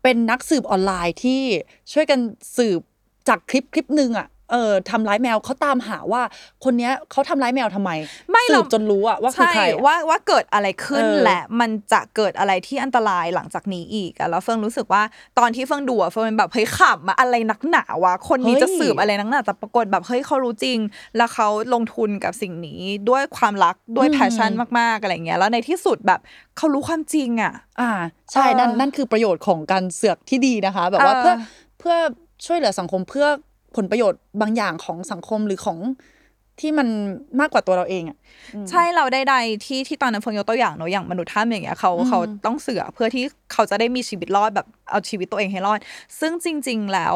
[0.03, 1.41] เป็นนักสืบออนไลน์ที่
[1.93, 2.19] ช่วยกัน
[2.57, 2.81] สืบ
[3.29, 6.23] จากคลิปคลิปหนึ่งอะ เอ่อทำร้ายแมวเขาตามหาว่า
[6.65, 7.91] คนเนี้ยเขาทำร้ายแมวทำไม
[8.31, 15.03] ไม่สืเราบจนรู้อะว่าคือใช่ใครอะ ว่าว่าเกิดอะไรขึ้นเออและมันจะเกิดอะไรที่อันตรายหลังจากนี้อีกอะแล้วเฟิงรู้สึกว่า
[15.39, 20.79] ตอนที่เฟิงดูอะเฟิงเป็นแบบเฮ้ยขำอะอะไรนักหนาวะคนนี้จะสืบอะไรนักหนาแต่ปรากฏแบบเฮ้ยเขารู้จริง
[21.17, 26.21] แล้วเขาลงทุนกับสิ่งนี้ด้วยความรักด้วย passion มากๆอะไรเงี้ยแล้วในที่สุดแบบ
[26.57, 27.91] เขารู้ความจริงอะ อ่า
[28.33, 31.35] ใช่เออนั่นนั่นคือประโยชน์ของการเสือกที่ดีนะคะ แบบว่าเออ เพื่อ
[31.79, 31.97] เพื่อ
[32.47, 33.29] ช่วยเหลือสังคมเพื่อ
[33.77, 35.79] ผลประโยชน์บางอย่างของสังคมหรือของ
[36.61, 36.89] ที่มัน
[37.41, 38.19] มากกว่าตัวเราเองอะ
[38.71, 45.79] ใช่เราได้ใดที่ที่ตอนนั้นเฟิงยกตัวอย่างเนอะอย่างมนุษย์ถ้ำอย่างเงี้ยเขาเขาต้องเสือเพื่อที่เขาจะได้มีชีวิตรอดแบบเอาชีวิตตัวเองให้รอด
[46.21, 47.15] ซึ่งจริง ๆแล้ว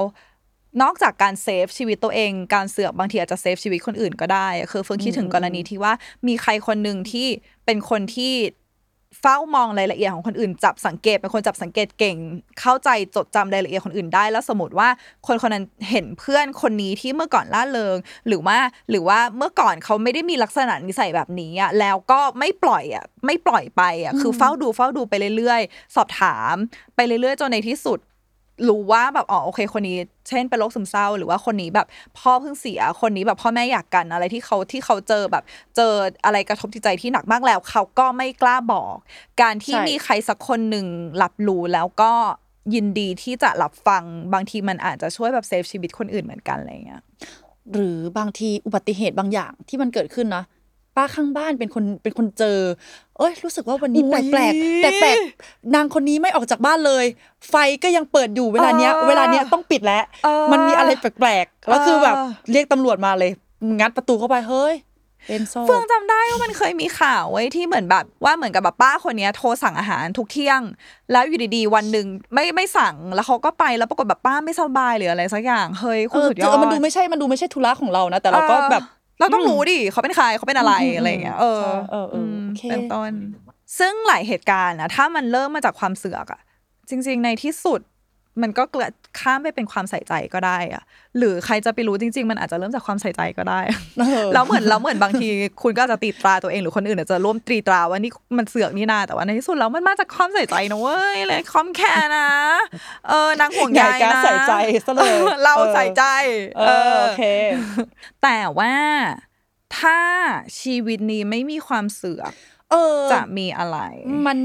[0.83, 5.93] นอกจากการเซฟชีวิตตัวเอง การเสือกบางทีอาจจะเซฟชีวิตคนอื่นก็ได้อะคือเฟิงคิดถึงกรณีที่ว่า
[6.27, 7.27] มีใครคนหนึ่งที่
[7.65, 8.33] เป็นคนที่
[9.21, 12.17] เฝ้ามองรายละเอียดของคนอื่น จับสังเกตเป็นคนจับสังเกตเก่ง
[12.61, 14.89] เข้าใจจดจำรายละเอียดคนอื่นได้ แล้วสมมติว่า
[15.27, 17.97] คนคนนั้นเห็นเพื่อนคนนี้ที่เมื่อก่อนล่าเริง
[18.29, 18.59] หรือว่า
[18.91, 26.55] หรือว่าเมื่อก่อนเขาไม่ได้มีลักษณะนิสัยแบบนี้อะแล้วก็ไม่ปล่อยอะไม่ปล่อยไปอะคือเฝ้าดูเฝ้าดูไปเรื่อยๆ สอบถาม
[26.97, 27.99] ไปเรื่อยๆจนในที่สุด
[28.69, 29.99] รู้ว่าแบบอ๋อโอเค คนนี้
[30.29, 31.87] เช่นเป็นโรคซึมเศร้า หรือว่าคนนี้แบบ
[32.19, 35.45] พ่อเพิ่งเสียคนนี้แบบพ่อแม่อยากกันอะไรที่เขาที่เขาเจอแบบ
[35.77, 35.93] เจอ
[36.25, 38.95] อะไรกระทบจิตใจที่หนักมากแล้ว เขาก็ไม่กล้าบอก
[39.43, 40.87] การที่ใช่มีใครสักคนหนึ่ง
[41.23, 42.13] รับรู้แล้วก็
[42.75, 47.03] ยินดีที่จะรับฟังบางทีมันอาจจะช่วยแบบเซฟชีวิตคนอื่นเหมือนกันอะไรเงี้ย
[47.73, 50.45] หรือบางทีอุบัติเหตุบางอย่างที่มันเกิดขึ้นนะ
[50.97, 52.59] ป้าข้างบ้านเป็นคนเป็นคนเจอ
[53.19, 57.05] เอ้ยรู้สึกว่าวันนี้อุ๊แปลยกๆแปลกๆนางคนนี้ไม่ออกจากบ้านเลย
[57.51, 63.31] ไฟก็ยังเปิดอยู่เวลาเนี้ยเออเวลาเนี้ยต้องปิดแล้วเออมันมีอะไรแปลกๆแล้วคือแบบเออเรียกตำรวจมาเลย
[63.79, 64.75] งัดประตูเข้าไปเฮ้ย
[65.29, 70.61] เป็นโซ่เฟื่องจำได้ว่ามันเคยมีข่าวไว้ที่เหมือนแบบว่าเหมือนกับแบบป้าคนเนี้ยโทรสั่งอาหารทุกเที่ยง
[71.13, 78.83] แล้วอยู่ดีๆวันหนึ่งไม่ไม่สั่งแล้วเขาก็ไปแล้วปรากฏแบบป้าไม่สบายหรืออะไรสักอย่างเฮ้ยเอคุณอสุดยอดมันดูไม่ใช่มันดูไม่ใช่ธุระของเรานะแต่เราก็แบบ
[79.19, 83.13] เออเราต้องรู้ดิเขาเป็นใครเขาเป็นอะไรอืมอะไรอย่างเงี้ยเออใช่เออเออมโอเคเป็นต้น
[83.79, 86.41] ซึ่งหลายเหตุการณ์นะถ้ามันเริ่มมาจากความเสือกอะ
[86.89, 87.81] จริง ๆ ในที่สุด
[88.43, 90.83] มันก็เกิดข้ามไปเป็นความใส่ใจก็ได้อะ
[91.19, 93.61] หรือใครจะไปรู้จริง ๆ มันอาจจะเริ่มจากความใส่ใจก็ได้
[93.99, 95.29] เออแล้วเหมือนแล้วเหมือนบางที
[95.63, 102.29] คุณก็อาจจะตีตราตัวเองหรือคนอื่นอาจจะร่วมตรีตราว่านี่มันเสือกนี่นาแต่ว่าในที่สุดแล้วมันมาจากความใส่ใจนะเว้ยเลยความแค่นะ
[103.09, 104.53] เออนางห่วงใยใหญ่การนะใส่ใจ
[104.87, 106.05] ซะเลยออเราเออใส่ใจ
[106.59, 107.23] เออโอเค
[108.23, 108.75] แต่ว่า
[109.79, 110.01] ถ้า
[110.61, 112.33] ชีวิตนี้ไม่มีความเสือก
[112.75, 113.79] เออจะมีอะไร
[114.27, 114.39] มัน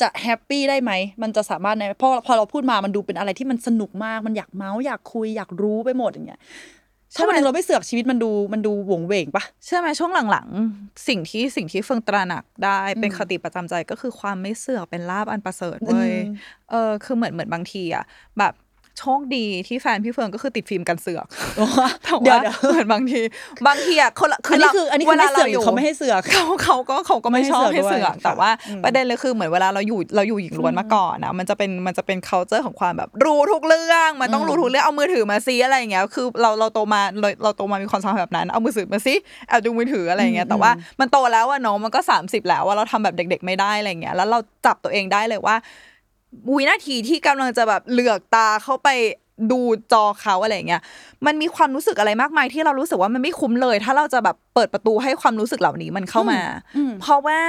[0.00, 6.40] จะ happy ได้ไหม มันจะสามารถในเพราะพอเราพูดมามันดูเป็นอะไรที่มันสนุกมาก มันอยากเมาท์อยากคุยอยากรู้ไปหมดอย่างเงี้ย
[7.12, 16.36] ใช่ถ้าไหมวันหนึ่งเราไม่เสือกชีวิตมันดูมันดูโหวงเหวงปะเชื่อไหมช่วงหลังๆ สิ่งที่สิ่งที่เฟิงตระหนักได้เป็นคติประจำใจก็คือความไม่เสือกเป็นลาภอันประเสริฐเว้ยอืม
[16.70, 18.04] เออคือเหมือนเหมือนบางทีอะ
[18.38, 18.54] แบบ
[18.98, 21.26] โชคดีที่แฟนพี่เฟิงก็คือติดฟิล์มกันเสือก
[22.04, 23.20] แต่เดี๋ยวว่าเดี๋ยวเหมือนบางที
[23.66, 39.14] บางทีอะคนละอันนี้เราคืออันนี้คือไม่เสือกหรือเขาไม่ให้เสือกเขาเขาก็เขาก็ไม่ไม่ให้ชอบเสือกให้เสือกด้วยแต่ว่าอืมประเด็นเลยคือเหมือนเวลาเราอยู่เราอยู่หญิงล้วนมาก่อนนะมันจะเป็นมันจะเป็น culture ของความแบบรู้ทุกเรื่องมันต้องรู้ทุกเรื่องเอามือถือมาซีอะไรอย่างเงี้ยคือเราเราโตมาเราเราโตมามีความสัมพันธ์แบบนั้น เอามือถือมาซิ
[39.48, 40.70] แอบดูมือถืออะไรอย่างเงี้ยแต่ว่า
[41.00, 45.56] มันโตแล้วอะเนาะมันก็ 30 แล้วว่าเราทำแบบเด็ก ๆ ไม่ได้อะไรอย่างเงี้ยแล้วเราจับตัวเองได้เลยว่า
[46.56, 48.88] วินาทีที่กำลังจะแบบเหลือกตาเข้าไป
[49.50, 49.60] ดู
[49.92, 50.82] จอเขาอะไรอย่างเงี้ย
[51.26, 56.40] มันมีความรู้สึกอะไรมากมายที่เรารู้สึกว่ามันไม่คุ้มเลย ถ้าเราจะแบบเปิดประตูให้ความรู้สึกเหล่านี้มันเข้ามา
[56.76, 57.40] อืมเพราะว่า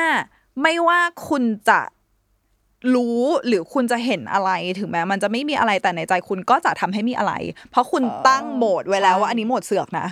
[0.62, 1.80] ไม่ว่าคุณจะ
[2.96, 7.34] รู้หรือคุณจะเห็นอะไรถึงแม้มันจะไม่มีอะไรแต่ในใจคุณก็จะทำให้มีอะไร
[7.72, 10.08] เพราะคุณอ๋อตั้งโหมดไว้แล้วว่าใช่อันนี้โหมดเสือกนะ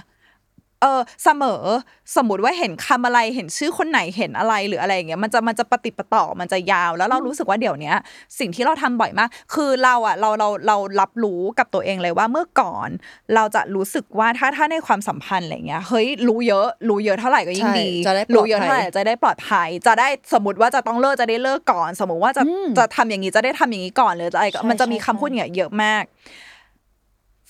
[0.84, 1.64] เออเสมอ
[2.16, 7.96] สมมติว่าเห็นคำอะไรเห็นชื่อคนไหนเห็นอะไรหรืออะไรอย่างเงี้ยมันจะมันจะปฏิดปะต่อมันจะยาว แล้วเรารู้สึกว่าเดี๋ยวเนี้ย
[8.40, 12.90] สิ่งที่เราทำบ่อยมาก คือเราอะเราเราเรารับรู้กับตัวเองเลยว่าเมื่อก่อน
[13.36, 26.04] เราจะรู้สึกว่าถ้าถ้าในความสัมพันธ์อะไรเงี้ยเฮ้ยรู้เยอะรู้เยอะเท่าไหร่ก็ยิ่งใช่ดีจะได้ปลอดภัยรู้เยอะเท่าไหร่จะได้ปลอดภัย จะได้สมมติว่าจะต้องเลิกจะได้เลิกก่อน สมมติว่าจะอืมจะทำอย่างนี้จะได้ทำอย่างนี้ก่อนหรือจะอะไรก็ใช่มันจะมีใช่คำพูดอย่างเงี้ยเยอะมาก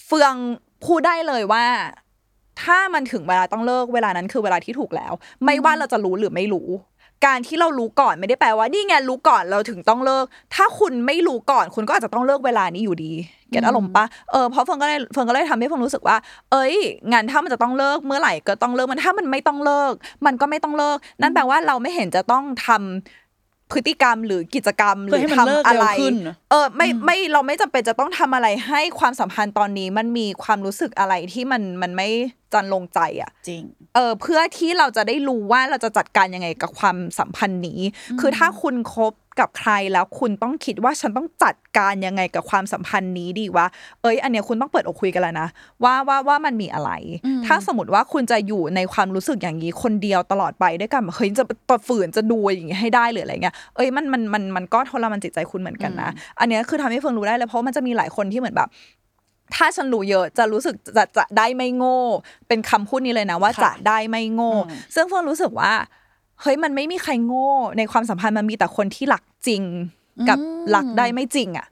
[0.06, 0.34] เฟือง
[0.86, 1.66] พูดได้เลยว่า
[2.62, 6.70] ถ้ามันถึงเวลาต้องเลิกเวลานั้นคือเวลาที่ถูกแล้ว ไม่ว่าเราจะรู้หรือไม่รู้
[7.26, 10.26] การที่เรารู้ก่อนไม่ได้แปลว่านี่ไงรู้ก่อนเราถึงต้องเลิก
[10.56, 13.14] ถ้าคุณไม่รู้ก่อนคุณก็อาจจะต้องเลิกเวลานี้อยู่ดี
[13.50, 16.18] get อารมณ์ปะเออเพราะเฟิงก็เลยเฟิงก็เลยทำให้เฟิงรู้สึกว่า
[16.52, 16.74] เอ้ย
[17.12, 19.94] งานถ้ามันจะต้องเลิกเมื่อไหร่ก็ต้องเลิกมันถ้ามันไม่ต้องเลิก
[20.26, 23.23] มันก็ไม่ต้องเลิก นั่นแปลว่าเราไม่เห็นจะต้องทำ
[23.74, 32.10] พฤติกรรมหรือกิจกรรมหเพื่อให้มันเลิกทำอะไรเร็วขึ้นนะเออไม่ไม่เราไม่จำเป็นจะต้องทำอะไรให้ความสัมพันธ์ตอนนี้มันมีความรู้สึกอะไรที่มันมันไม่
[32.54, 33.64] จันลงใจอะจริง
[33.96, 37.80] เออเพื่อที่เราจะได้รู้ว่าเราจะจัดการยังไงกับความสัมพันธ์นี้
[38.20, 43.66] คือถ้าคุณคบ กับใครแล้วคุณต้องคิดว่าฉันต้องจัดการยังไงกับความสัมพันธ์นี้ดีวะ
[44.02, 45.48] เอ้ย อันเนี้ยคุณต้องเปิดอกคุยกันแล้วนะ
[45.84, 46.92] ว่าว่าว่ามันมีอะไร
[47.46, 56.10] ถ้าสมมติว่าคุณจะอยู่ในความรู้สึกอย่างนี้คนเดียวตลอดไปด้วยกันแบบเฮ้ยจะตฝืนจะดูอย่างงี้ให้ได้หรืออะไรเงี้ยเอ้ยมันมันมันมันก็ทรมานจิตใจคุณเหมือนกันนะ
[56.40, 58.70] อันเนี้ยคือทำให้เฟิร์นรู้ได้เลยเพราะมันจะมีหลายคนที่เหมือนแบบ
[59.56, 62.00] ถ้าฉันรู้เยอะจะรู้สึกจะจะได้ไม่โง่
[62.48, 65.72] เป็นคำพูดนี้เลยนะว่าค่ะจะได้ไม่โง่อืมซึ่งเฟิร์นรู้สึกว่า
[66.44, 69.64] เฮ้ยมันไม่มีใครโง่ ในความสัมพันธ์มันมีแต่คนที่รักจริง
[70.30, 70.40] กับ
[70.76, 71.68] รักได้ไม่จริงอะ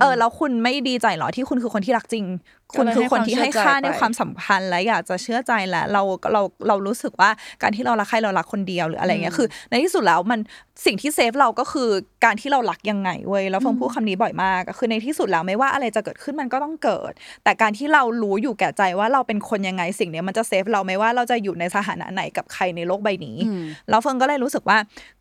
[0.00, 2.26] เออแล้วคุณไม่ดีใจเหรอที่คุณคือคนที่รักจริง
[2.72, 6.02] คุณคือคนที่ให้ค่าในความสัมพันธ์และอยากจะเชื่อใจและเรา
[6.32, 7.30] เราเรารู้สึกว่า
[7.62, 10.40] การที่เรารักใครเรารักคนเดียวหรืออะไรเงี้ยคือ ในที่สุดแล้วมัน
[10.86, 11.88] สิ่งที่เซฟเราก็คือ
[12.24, 17.12] การที่เรารักยังไงเว้ยแล้วฟงพูดคำนี้บ่อยมากคือในที่สุดแล้วไม่ว่าอะไรจะเกิดขึ้นมันก็ต้องเกิด
[17.44, 23.36] แต่การที่เรารู้อยู่แก่ใจว่าเราเป็นคนยังไงสิ่งเนี้ยมันจะ save เราไม่ว่าเราจะอยู่ในสถานะไหนกับใครในโลกใบนี้
[23.88, 24.78] แล้วเฟิงก็เลยรู้สึกว่า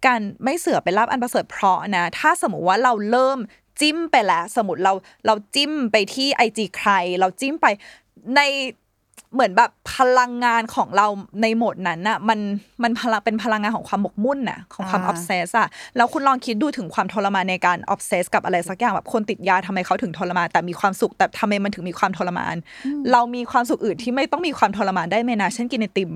[0.08, 3.40] การไม่เสือกเป็นลาภอันประเสริฐเพราะนะ ถ้าสมมติว่าเราเริ่ม
[3.82, 4.94] จิ้มไปแล้ว สมมติเรา
[5.26, 7.68] เราจิ้มไปที่ IG ใคร เราจิ้มไป
[8.36, 8.42] ใน
[9.36, 11.08] เหมือนแบบพลังงานของเรา
[11.42, 12.40] ในโหมดนั้นน่ะมัน
[12.84, 22.56] มันพลังเป็นพลังงานของความหมกมุ่นน่ะของความอ่า obsess อะแล้วคุณลองคิดดูถึงความทรมานในการ obsess กับอะไรสักอย่างแบบคนติดยาทำไมเขาถึงทรมานแต่มีความสุขแต่ทำไมมันถึงมีความทรมาน
[23.12, 26.12] เรามีความสุขอื่นที่ไม่ต้องมีความทรมานได้ไหมนะเช่นกินไอติม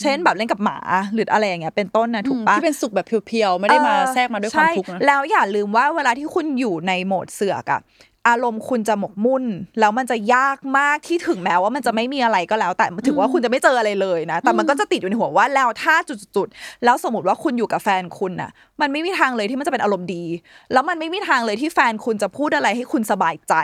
[0.00, 0.78] เช่นแบบเล่นกับหมา
[1.14, 7.80] หรืออะไรอย่างเงี้ยเป็นต้นนะถูกปะที่เป็นสุขแบบเพียวๆไม่ได้มาแทรกมาด้วยความทุกข์ใช่นะแล้วอย่าลืมว่าเวลาที่คุณอยู่ในโหมดเสือกอะ
[8.28, 9.44] อารมณ์คุณจะหมกมุ่น
[9.80, 18.50] แล้วมันจะยากมากที่ถึงแม้ว่ามันจะไม่มีอะไรก็แล้ว แต่ถือว่าคุณจะไม่เจออะไรเลยนะ แต่มันก็จะติดอยู่ในหัวว่าแล้วถ้าจุดๆๆแล้วสมมติว่าคุณอยู่กับแฟนคุณน่ะ
[18.80, 20.24] มันไม่มีทางเลยที่มันจะเป็นอารมณ์ดี
[20.72, 23.54] แล้วมันไม่มีทางเลยที่แฟนคุณจะพูดอะไรให้คุณสบายใจ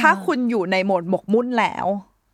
[0.00, 1.88] ถ้าคุณอยู่ในโหมดหมกมุ่นแล้ว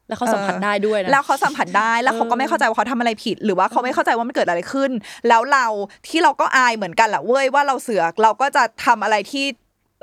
[0.08, 4.90] แล้วเขาสัมผัสได้ด้วยนะแล้วเขาสัมผัสได้แล้วเขาก็ไม่เข้าใจว่าเขาทำอะไรผิด หรือว่าเขาไม่เข้าใจว่ามันเกิดอะไรขึ้น
[5.28, 5.66] แล้วเรา
[6.08, 9.44] ที่เราก็อายเหมือนกันแหละเว้ยว่าเราเสือกเราก็จะทำอะไรที่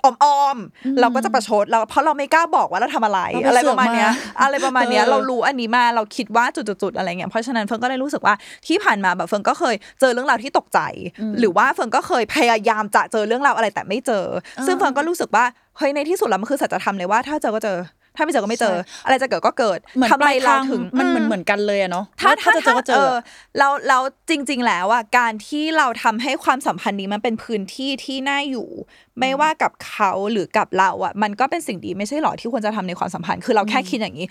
[0.04, 8.36] อ้อมๆเราก็จะประชดเราเพราะเราไม่กล้าบอกว่าเราทำอะไรเราไปอะไรเสืปอกระมาณเนี้ยมาอะไรประมาณเนี้ยเออเรารู้อันนี้มาเราคิดว่าจุดๆๆอะไรเงี้ยเพราะฉะนั้นเฟิร์นก็เลยรู้สึกว่า
[8.68, 10.80] ที่ผ่านมาแบบเฟิร์นก็เคยเจอเรื่องราวที่ตกใจ
[11.39, 14.26] หรือว่าเฟิร์นก็เคยพยายามจะเจอเรื่องราวอะไรแต่ไม่เจอ
[14.66, 15.45] ซึ่งเฟิร์นก็รู้สึกว่า
[15.78, 17.80] เฮ้ยในที่สุดแล้วมันคือสัจธรรมเลยว่าถ้าเจอก็เจอ
[18.16, 18.76] ถ้าไม่เจอก็ไม่เจอ
[19.06, 23.08] อะไรจะเกิดก็เกิดเหมือนทำไมลายเราทางถึงมันเหมือนอืเหมือนกันเลยอะเนาะถ้าถ้าจะเจอก็เจอ
[23.58, 28.70] แล้วแล้วจริง ๆ แล้วอะการที่เราทำให้ความสัมพันธ์นี้มันเป็นพื้นที่ที่น่าอยู่
[29.20, 34.28] ไม่ว่ากับเขาหรือกับเราอะมันก็เป็นสิ่งดีไม่ใช่หรอที่ควรจะทำในความสัมพันธ์คือเราแค่คิดอย่างนี้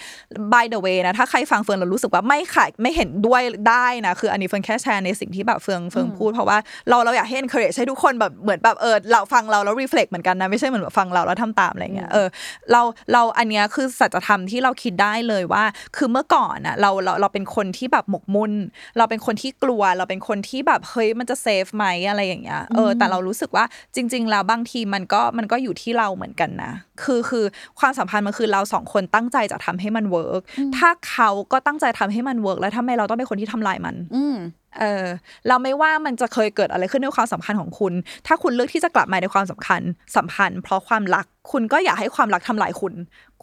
[0.52, 6.58] by the way นะถ้าใครฟังเฟิร์นเรารู้สึกว่าไม่ค่ะไม่เห็นด้วยได้นะคืออันนี้เฟิร์นแค่แชร์ในสิ่งที่แบบเฟิร์นเฟิร์นพูดเพราะว่า
[6.88, 12.26] เราเราอยากให้ encourage ให้ทุกคนแบบเหมือนแบบเออเราฟังเราแล้ว reflect เหมือนกันนะไม่ใช่เหมือนแบบฟังเราแล้วทำตามอะไรเงี้ยเออ
[12.72, 12.82] เรา
[13.12, 15.64] เราอันเนี้ยคือสัจธรรมที่เราคิดได้เลยว่า
[15.96, 18.52] คือเมื่อก่อนอะเราเราเราเป็นคนที่แบบหมกมุ่น
[18.98, 23.64] เราเป็นคนที่กลัว เราเป็นคนที่แบบเฮ้ยมันจะ safe ไหมอะไรอย่างเงี้ยเออแต่เรารู้สึกว่า
[23.94, 26.72] จริง ๆ แล้วบางทีมันก็มันก็อยู่ที่เราเหมือนกันนะ
[27.04, 27.44] คือคือ
[27.80, 30.40] ความสัมพันธ์มันคือเราสองคนตั้งใจจะทำให้มัน work
[30.76, 34.36] ถ้าเขาก็ตั้งใจทำให้มัน work แล้วทำไมเราต้องเป็นคนที่ทำลายมัน อืม
[34.78, 35.04] เออ
[35.48, 37.92] เราไม่ว่ามันจะเคยเกิดอะไรขึ้นในความสัมพันธ์ของคุณ
[38.26, 39.80] ถ้าคุณเลือกที่จะกลับมาในความสำคัญ
[40.16, 42.94] สัมพันธ์ เพราะความรัก คุณก็อย่าให้ความรักทำลายคุณ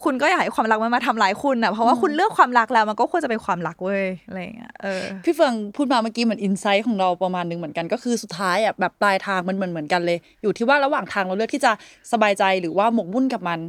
[0.03, 11.71] คุณก็อย่าให้ความรักมันมาทำลายคุณนะเพราะว่าคุณเลือกความรักแล้วมันก็ควรจะเป็นความรักเว้ย อะไรอย่างเงี้ย เออ พี่เฟิงพูดมาเมื่อกี้เหมือนอินไซต์ของเราประมาณหนึงเหมือนกัน ก็คือสุดท้ายอะแบบปลายทางมันเหมือนเหมือนกันเลย อยู่ที่ว่าระหว่างทางเราเลือกที่จะ
[12.11, 13.59] สบายใจหรือว่าหมกมุ่นกับมัน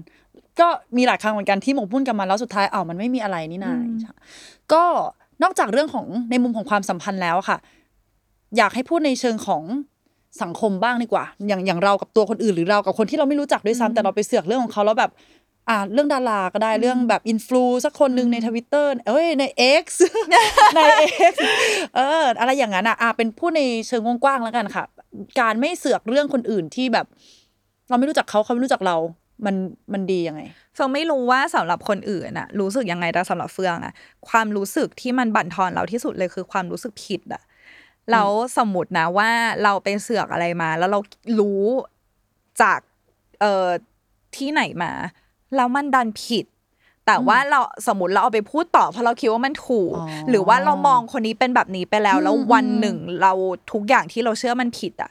[0.61, 3.75] ก็มีหลายครั้งเหมือนกันที่หมกมุ่นกับมันแล้วสุดท้ายอ้าวมันไม่มีอะไรนี่นา
[4.73, 4.83] ก็
[5.43, 7.59] นอกจากเรื่องของในมุมของความสัมพันธ์แล้วอะค่ะ
[8.57, 9.63] อยากให้พูดในเชิงของ
[10.43, 15.11] สังคมบ้างดีกว่า อย่างอย่างเรากับตัวคนอื่นหรือเรากับคนที่เราไม่รู้จักด้วยซ้ำแต่เราไปเสือกเรื่องของเขาแล้วแบบ
[15.69, 19.45] อ่าเรื่องดาราก็ได้เรื่องแบบอินฟลูสักคนหนึ่งในทวิตเตอร์เอ้ยใน
[19.83, 19.87] X
[20.77, 20.81] ใน
[21.33, 21.35] X
[21.97, 24.85] เอออะไรอย่างนั้นอะอ่าเป็นพูดในเชิงกว้างๆแล้วกันค่ะ
[25.41, 27.07] การไม่เสือกเรื่องคนอื่นที่แบบ
[27.89, 28.97] เราไม่รู้จักเขาเขาไม่รู้จักเรา
[29.45, 29.57] มัน
[29.93, 30.43] มันดียังไง
[30.75, 33.93] เฟืองไม่รู้ว่าสำหรับคนอื่นน่ะรู้สึกยังไงแต่สำหรับเฟืองอะ
[34.29, 37.43] ความรู้สึกที่มันบั่นทอนเราที่สุดเลยคือความรู้สึกผิดอะ
[38.11, 38.29] แล้ว
[38.59, 39.31] สมมตินะว่า
[39.63, 41.01] เราไปเสือกอะไรมา แล้วเรา
[41.41, 41.65] รู้
[42.63, 42.81] จาก
[43.41, 43.69] เอ่อ
[44.37, 44.93] ที่ไหนมา
[45.57, 46.45] แล้วมันดันผิด
[47.07, 53.33] แต่ว่าเราสมมติเราเอาไปพูดต่อเพราะเราคิดว่ามันถูกอ๋อหรือว่าเรามองคนนี้เป็นแบบนี้ไปแล้ว แล้ววันหนึ่งเรา
[53.73, 55.11] ทุกอย่างที่เราเชื่อมันผิดอะ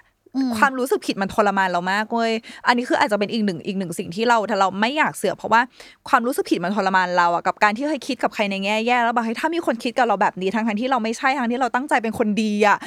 [0.57, 2.31] ความรู้สึกผิดมันทรมานเรามากเว้ย
[2.67, 5.61] อันนี้คืออาจจะเป็นอีกหนึ่งอีกหนึ่งสิ่งที่เราถ้าเราไม่อยากเสือกเพราะว่า
[6.09, 12.77] ความรู้สึกผิดมันทรมานเราอะกับการที่เคยคิดกับใครในแง่แย่แล้วบอกให้ยถ้ามีคนคิดกับเราแบบนี้ทั้งทั้งๆที่เราไม่ใช่ทั้งที่เราตั้งใจเป็นคนดีอะ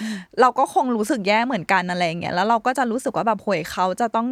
[0.40, 4.26] เราก็คงรู้สึกแย่เหมือนกันอะไรอย่างเงี้ยแล้วเราก็จะรู้สึกว่าแบบโหยเขาจะต้อง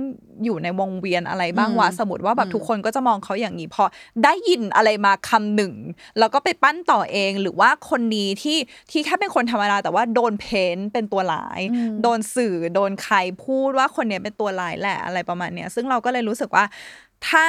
[0.44, 3.84] อยู่ในวงเวียนอะไรบ้างวะสมมติว่าแบบทุกคนก็จะมองเขาอย่างนี้พอ
[4.24, 5.74] ได้ยินอะไรมาคำหนึ่ง
[6.18, 8.58] แล้วก็ไปปั้นต่อเองหรือว่าคนนี้ที่
[8.90, 11.60] ที่แค่เป็นคนธรรมดาแต่ว่าโดนเพ้นท์เป็นตัวร้าย
[12.02, 16.64] โดนสื่อโดนใครพูดว่าคนเนี้ยเป็นตัวร้ายแหละอะไรประมาณเนี้ยซึ่งเราก็เลยรู้สึกว่า
[17.28, 17.46] ถ้า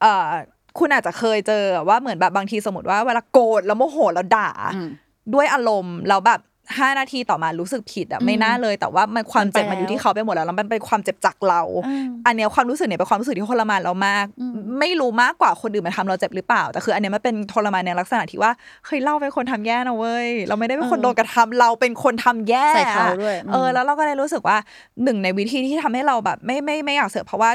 [0.00, 0.30] เอ่อ
[0.78, 4.88] คุณอาจจะเคยเจอว่าเหมือนแบบบางทีสมมติว่าเวลาโกรธแล้วโมโหแล้วด่าอืม
[5.34, 6.40] ด้วยอารมณ์แล้วแบบ
[6.78, 18.50] ห้านาทีต่อมารู้สึกผิดอะไม่น่าเลย แต่ว่ามันความเจ็บมัมันนไปอยู่ที่แล้วเขาไปหมดแล้วแล้วมันเป็นความเจ็บจากเราอืมอันเนี้ยความรู้สึกเนี่ยเป็นความรู้สึกที่ทรมานเรามากอืมไม่รู้มากกว่าคนอื่นมาทำเราเจ็บหรือเปล่า แต่คืออันเนี้ยมันเป็นทรมานในลักษณะที่ว่า
[18.86, 24.56] เฮ้ยเราเป็นคนทำแย่นะเว้ยเราไม่ได้เป็นคนโดนกระทำเราเป็นคนทำแย่ใส่เขาด้วยเออมแล้วเราก็เลยรู้สึกว่า
[25.04, 27.50] หนึ่งในวิธีที่ทำให้เราแบบ ไม่ไม่ไม่อยากเสือกเพราะว่า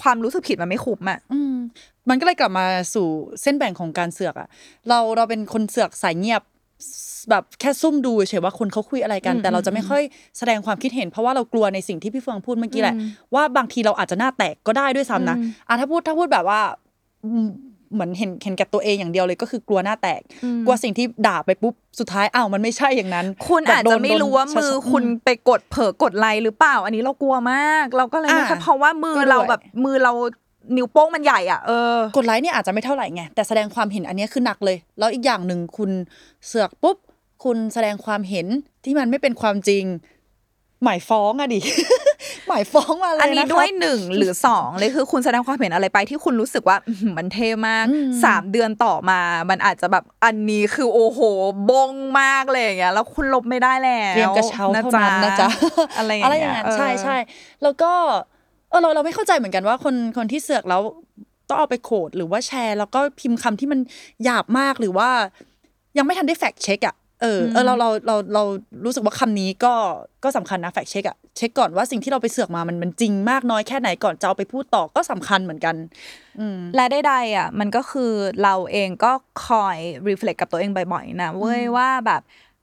[0.00, 1.54] ความรู้สึกผิดมันไม่คุ้มอะอืม
[2.08, 3.06] มันก็เลยกลับมาสู่
[3.42, 4.48] เส้นแบ่งของการเสือกอะ
[4.88, 6.42] เราเราเป็นคนเสือกสายเงียบ
[7.30, 10.02] แบบแค่ซุ่มดูเฉยๆว่าคนเขาคุยอะไรกันอืมแต่เราจะไม่อืมค่อย
[10.38, 16.60] แสดงความคิดเห็น เพราะว่าเรากลัวในสิ่งที่พี่เฟืองพูดเมื่อกี้แหละอืมว่าบางทีเราอาจจะหน้าแตกก็ได้ด้วยซ้ำนะอืมอะถ้าพูดถ้าพูดแบบว่า
[17.24, 17.48] อืม
[17.94, 30.12] เหมือนเห็นเห็นแก่ตัวเองอย่างเดียวเลยก็คือกลัวหน้าแตกอืมกลัวสิ่งที่ด่าไปปุ๊บสุดท้ายอ้าวมันไม่ใช่อย่างนั้น คุณแบบอาจโดจะนไม่โดนรู้ว่ามือชัดๆคุณไปกดเผลอกดไลค์หรือเปล่า อันนี้เรากลัวมาก เราก็เลยอ่านะคะเพราะว่ามือก็ด้วยเราแบบมือเรา
[30.76, 35.90] นิ้วโป้งมันใหญ่อะเออกดไลค์เนี่ยอาจจะไม่เท่าไหร่ไงแต่แสดงความเห็นอันเนี้ยคือหนักเลย แล้วอีกอย่างหนึ่งคุณ
[36.46, 36.98] เสือกปุ๊บ
[37.44, 38.46] คุณแสดงความเห็น
[38.84, 39.84] ที่มันไม่เป็นความจริง
[40.82, 41.60] หมายฟ้องอะดิ
[42.48, 51.20] หมายฟ้องมาเลยอันนี้ะครับด้วยหนึ่งหรือสองเลยคือคุณแสดงความเห็นอะไรไปที่คุณรู้สึกว่าอื้อหือมันเท่มากอืมสามเดือนต่อมา มันอาจจะแบบอันนี้คือโอ้โห
[51.70, 55.48] บงมากเลยอย่างเงี้ยแล้วคุณลบไม่ได้แล้วเตรียมกระเช้าเท่านั้นนะจ๊ะ
[55.98, 57.16] อะไรอย่างอะไรอเงี้ย่างยนั้นเออใช่ใช่
[57.62, 57.92] แล้วก็
[58.32, 60.82] เออเราเราไม่เข้าใจเหมือนกันว่าคนคนที่เสือกแล้ว
[61.48, 63.80] ต้องเอาไปโคดหรือว่าแชร์ แล้วก็พิมพ์คำที่มัน
[64.24, 65.08] หยาบมากหรือว่า
[65.98, 68.42] ยังไม่ทันได้แฟกเช็คอะเออเออเราเราเราเรา
[68.84, 69.74] รู้สึกว่าคำนี้ก็
[70.24, 75.74] ก็สำคัญนะแฟกเช็คอะเช็คก่อนว่าสิ่งที่เราไปเสือกมามันมันจริงมากน้อยแค่ไหนก่อนจะเอาไปพูดต่อก็สำคัญเหมือนกัน
[76.40, 78.12] อืมและใดๆอะมันก็คือ
[78.42, 79.12] เราเองก็
[79.46, 79.76] คอย
[80.08, 82.22] รีเฟล็กกับตัวเองบ่อยๆนะเว้ยว่าแบบ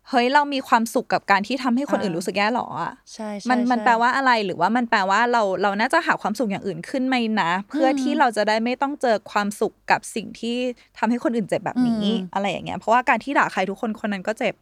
[0.10, 10.58] เฮ้ยเรามีความสุขกับการที่ทำให้คนอื่นอ่ารู้รู้สึกแย่หรออะใช่ใช่มันมันใช่แปลว่าอะไรหรือว่ามันแปลว่าเราเราน่าจะหาความสุขอย่างอื่นขึ้นไหมนะ เพื่ออมที่เราจะได้ไม่ต้องเจอความสุขกับสิ่งที่
[10.97, 14.56] ทำให้คนอื่นเจ็บแบบนี้อืมอะไรอย่างเงี้ยเพราะว่าการที่ด่าใครทุกคนคนนั้นก็เจ็บ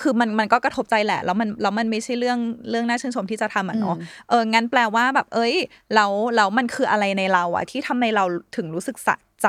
[0.00, 2.38] คือมันมันก็กระทบใจแหละ แล้วมันแล้วมันไม่ใช่เรื่อง
[2.70, 5.54] เรื่องน่าชื่นชมที่จะทำอะเนาะอืมเอองั้นแปลว่าแบบ เอ้ย
[5.94, 8.24] แล้วแล้วมันคืออะไรในเราอะที่ทำให้เรา
[8.56, 9.48] ถึงรู้สึกสะ ใจ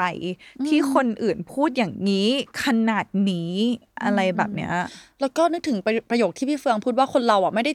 [0.68, 2.28] ที่คนอื่นพูดอย่างนี้
[2.64, 3.54] ขนาดนี้
[4.04, 4.74] อะไรแบบเนี้ย
[5.22, 7.74] แล้วก็นึกถึงประประโยคที่พี่เฟืองพูดว่าคนเราอะไม่ได้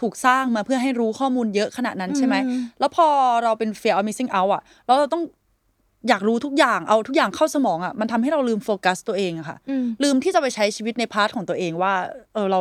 [0.00, 3.06] ถูกสร้างมาเพื่อให้รู้ข้อมูลเยอะขนาดนั้นใช่ไหมอืมแล้วพอ
[3.44, 5.22] เราเป็น fear of missing out อะ แล้วเราต้อง
[6.08, 11.94] อยากรู้ทุกอย่าง เอาทุกอย่างเข้าสมองอะ มันทำให้เราลืมโฟกัสตัวเองอะค่ะอืมลืมที่จะไปใช้ชีวิตใน part ของตัวเองว่า
[12.34, 12.60] เออเรา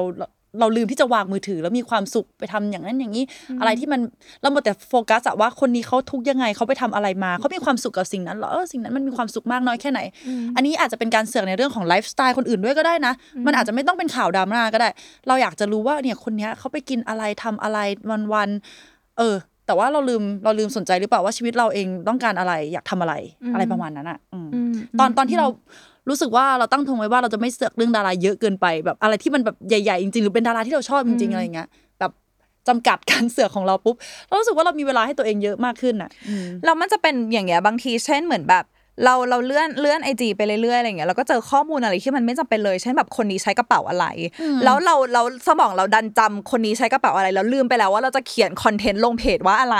[0.60, 3.24] เราเราลืมที่จะวางมือถือ แล้วมีความสุขไปทำอย่างนั้นอย่างนี้
[3.60, 4.02] อะไรที่มัน
[4.42, 10.00] เราหมดแต่โฟกัสอะว่าคนนี้เขาทุกข์ยังไงเขาไปทำอะไรมาเขามีความสุขกับสิ่งนั้นเหรอเออสิ่งนั้นมันมีความสุขมากน้อยแค่ไหน
[10.56, 13.14] อันนี้อาจจะเป็นการเสือกในเรื่องของไลฟ์สไตล์คนอื่นด้วยก็ได้นะ
[13.46, 14.90] มันอาจจะไม่ต้องเป็นข่าวดราม่าก็ได้
[15.28, 17.80] เราอยากจะรู้ว่าเนี่ยคนเนี้ยเขาไปกินอะไรทำอะไร
[18.10, 19.36] วันวันๆเออ
[19.66, 25.48] แต่ว่าเราลืมเราลืมสนใจหรือเปล่าว่าชีวิตเราเองต้องการอะไรอยากทำอะไรอืมอะไรประมาณนั้นอะอืมอืมตอนตอนที่เรา
[26.10, 31.68] รู้สึกว่าเราตั้งทงไว้ว่าเราจะไม่เสือกเรื่องดาราเยอะเกินไปแบบอะไรที่มันแบบใหญ่ๆจริงๆหรือเป็นดาราที่เราชอบจริงๆอะไรเงี้ย
[32.00, 32.12] แบบ
[32.68, 33.96] จำกัดการเสือกของเราปุ๊บ
[34.28, 38.66] เรารู้สึกว่าเรามีเวลาให้ตัวเองเยอะมากขึ้นอะอืมแล้วมันจะเป็นอย่างเงี้ยบางทีเช่นเหมือนแบบ
[39.06, 44.06] เราเราเลื่อนเลื่อนไอจีไปเรื่อยๆอะไรเงี้ยเราก็เจอข้อมูลอะไรที่มันไม่จำเป็นเลยเช่นแบบคนนี้ใช้กระเป๋าอะไร
[44.64, 49.78] แล้วเราเราสมองเราดันจำคนนี้ใช้กระเป๋าอะไรแล้วลืมไปแล้วว่าเราจะเขียนคอนเทนต์ลงเพจว่าอะไร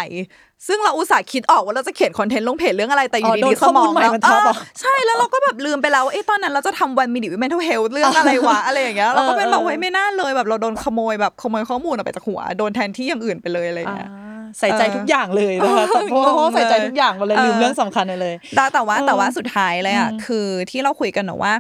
[0.68, 21.54] ซึ่งเราอุตส่าห์คิดออกว่าเราจะเขียนคอนเทนต์ลงเพจเรื่องอะไรแต่อยู่ดีๆ อ๋อโดนสมองข้อมูลใหม่เรามันทับเหรอเออใช่แล้วเราก็แบบลืมไปแล้วว่าเอ้ตอนนั้นเราจะทำ one minute mental health เรื่องอะไรวะอะไรอย่างเงี้ยเราก็เป็นแบบเฮ้ยไม่น่าเลยแบบเราโดนขโมยแบบขโมยข้อมูลออกไปจากหัวโดนแทนที่อย่างอื่นไปเลยอะไรอย่างเงี้ยอ่า ใส่ใจทุกอย่างเลยนะคะเออเพราะเพราะว่าใส่ใจงงเลยทุกอย่างมาเลยเออลืมเรื่องสำคัญไปเลยแต่แต่ว่าเออแต่ว่าสุดท้ายเลยอะอืมคือที่เราคุยกันเนอะว่า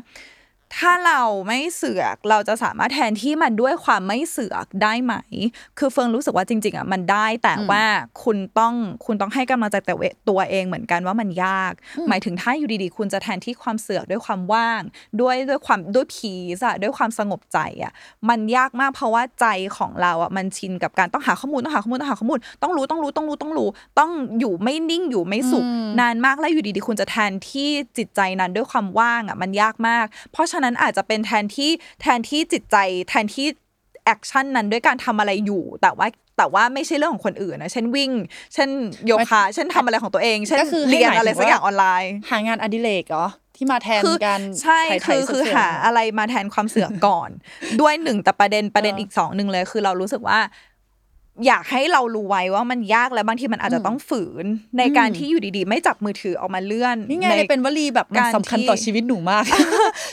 [0.77, 5.13] ถ้าเราไม่เสือกเราจะสามารถแทนที่มันด้วยความไม่เสือกได้ไหม
[5.77, 7.83] คือเฟิงรู้สึกว่าจริง ๆอะมันได้แต่ว่า
[8.23, 8.73] คุณต้อง
[9.05, 9.93] คุณต้องให้กำลังใจแต่
[10.29, 11.73] ตัวเองเหมือนกันว่ามันยาก
[12.09, 14.81] หมายถึงถ้าอยู่ดีๆ คุณจะแทนที่ความเสือกด้วยความว่าง
[15.21, 17.91] ด้วยด้วยความด้วยพีซอะด้วยความสงบใจอะ
[18.29, 19.45] มันยากมากเพราะว่าใจ
[19.77, 23.69] ของเราอะมันชินกับการต้องหาข้อมูลต้องหาข้อมูลต้องหาข้อมูลต้องรู้ต้องรู้ต้องรู้ต้องรู้
[23.99, 32.77] ต้องอยู่ไม่นิ่งอยู่ไม่สุขอืมนานมากแล้วอยู่ดีๆ คุณจะแทนที่จิตใจนั้นด้วยความว่างอะมันยากมาก เพราะฉะนั้นอาจจะเป็นแทนที่แทนที่จิตใจ
[33.09, 33.47] แทนที่
[34.05, 36.07] action นั้นด้วยการทำอะไรอยู่ แต่ว่า
[36.37, 38.11] แต่ว่าไม่ใช่เรื่องของคนอื่นนะเช่นวิ่ง
[38.53, 38.69] เช่น
[39.05, 47.29] โยคะเช่นทำอะไรของตัวเองเช่นก็คือให้เรียนหมายถึงอะไรสักอย่างว่าออนไลน์ หางานอดิเรกเหรอที่มาแทนคือการใช่ถ่ายคือๆคือเสืกๆหาอะไรมาแทนความเสือกก่อน
[47.81, 50.39] ด้วยหนึ่งแต่ประเด็นประเด็นเอออีอีกสองหนึ่งเลย คือเรารู้สึกว่า
[51.47, 54.45] อยากให้เรารู้ไว้ว่ามันยากและบางทีมันอาจจะต้องฝืน
[54.77, 59.43] ในการที่อยู่ดีๆ ไม่จับมือถือออกมาเลื่อนนี่ไงเลยเป็นวลีแบบมันการสำคัญที่ต่อชีวิตหนูมาก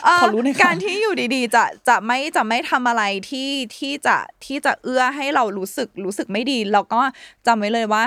[0.04, 7.00] เอ่อขอรู้หน่อยค่ะการที่อยู่ดีๆ จะจะไม่จะไม่ทำอะไรที่ที่จะที่จะเอื้อให้เรารู้สึกรู้สึกไม่ดีแล้วก็
[7.46, 8.02] จำไว้เลยว่า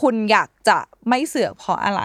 [0.00, 0.78] คุณอยากจะ
[1.08, 2.02] ไม่เสือกเพราะอะไร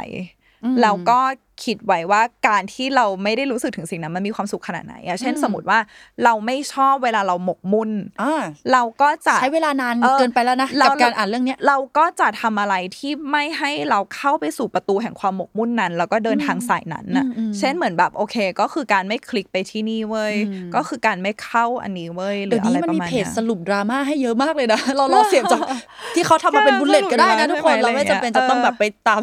[0.81, 1.19] แล้วก็
[1.63, 5.79] คิดไว้ว่าการที่เราไม่ได้รู้สึกถึงสิ่งนั้นมันมีความสุขขนาดไหนอะเช่นสมมติว่า
[6.23, 7.91] เราไม่ชอบเวลาเราหมกมุ่น
[8.21, 8.33] อ่า
[8.71, 20.33] เราก็จะใช้เวลานานเออเกินไปแล้วนะเรากับการอ่านเรื่องเนี้ยเราก็จะทำอะไรที่ไม่ให้เราเข้าไปสู่ประตูแห่งความหมกมุ่นนั้น แล้วก็เดินทางสายนั้นน่ะอืมอืมเช่นเหมือนแบบโอเค ก็คือการไม่คลิกไปที่นี่เว้ย
[20.75, 25.61] ก็คือการไม่เข้าอันนี้เว้ยหรืเดี๋ยอวอะนี้ไรมันประมีมาณเพเนี้จยสรุปดราม่าให้เยอะมากเลยนะเรารอเสียงจาก
[26.15, 29.21] ที่เขาทำมาเป็นบุลเลตก็ได้นะทุกคนใช่เราไม่จำเป็นจะต้องเออแบบไปตาม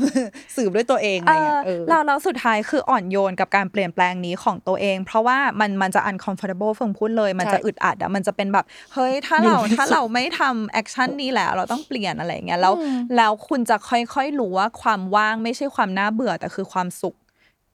[0.57, 8.65] สืบด้วยตัวเองอะไรเงี้ยเอเอออแล้วแล้วสุดท้ายคืออ่อนโยนกับการเปลี่ยนแปลงนี้ของตัวเอง เพราะว่ามันมันจะ uncomfortable เฟิงพูดเลย มันจะใช่อึดอัดอะมันจะเป็นแบบ
[8.95, 12.75] เฮ้ยถ้าเราอยู่ไม่สุดถ้าเราไม่ทำแอคชั่นนี้แล้วเราต้องเปลี่ยนอะไรอย่างเงี้ยแล้ว
[13.17, 17.17] แล้วคุณจะค่อยๆรู้ว่าความว่างไม่ใช่ความน่าเบื่อแต่คือความสุข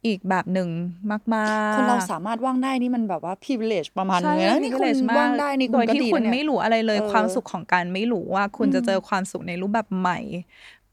[0.07, 0.69] อีกแบบหนึ่ง
[1.11, 1.19] มา
[1.71, 10.19] กๆ คนเราสามารถว่างได้นี่มันแบบว่า privilege ประมาณนึใช่งเลยนะนี่คุณ privilege มกว่างได้นี่โดคุณยก็ที่ดีคุณนะไม่เนี่ยรู้อะไรเลยเออความสุขของการไม่รู้ว่าคุณจะเจอความสุขในรูปแบบใหม่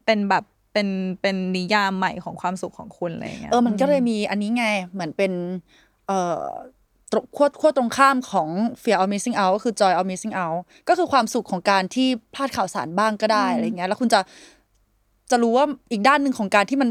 [0.06, 0.44] เป็นแบบ
[0.76, 0.90] เป็น
[1.22, 5.32] เป็นนิยามใหม่ของความสุขของคุณอะไรอย่างเงี้ยเออมันก็เลยมีอันนี้ไงเหมือนเป็น
[6.06, 6.42] เอ่อ
[7.12, 8.48] ตรงขั้วขั้วตรงข้ามของ
[8.82, 14.20] fear of missing out ก็คือ joy of missing out ก็คือความสุขของการที่พลาดข่าวสารบ้างก็ได้อะไรเงี้ยแล้วคุณจะ
[15.30, 16.88] จะรู้ว่าอีกด้านหนึ่งของการที่มัน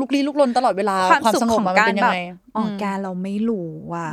[0.00, 2.20] ลุกลี้ลุกลนตลอดเวลาความสุขสงบของมันการเป็นแบบยังไง
[2.56, 4.08] อ๋ออมแกเราไม่รู้ว่ะ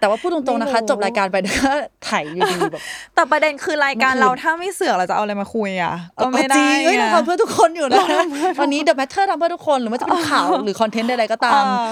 [0.00, 1.72] แต่ว่าพูดตรงๆนะคะไม่รู้จบรายการไปก็
[2.08, 2.82] ถ่ายอยู่ดีแบบ
[3.14, 8.04] แต่ประเด็นคือรายการเมื่อคืนเราถ้าไม่เสือกเราจะเอาอะไรมาคุยอะก็ไม่ได้จริงเอ้ยเราไงทำเพื่อทุกคนอยู่นะ
[8.60, 11.86] วันนี้ The Matter ทำเพื่อทุกคนหรือว่าจะเป็นข่าวหรือคอนเทนต์ใดๆก็ตามเออ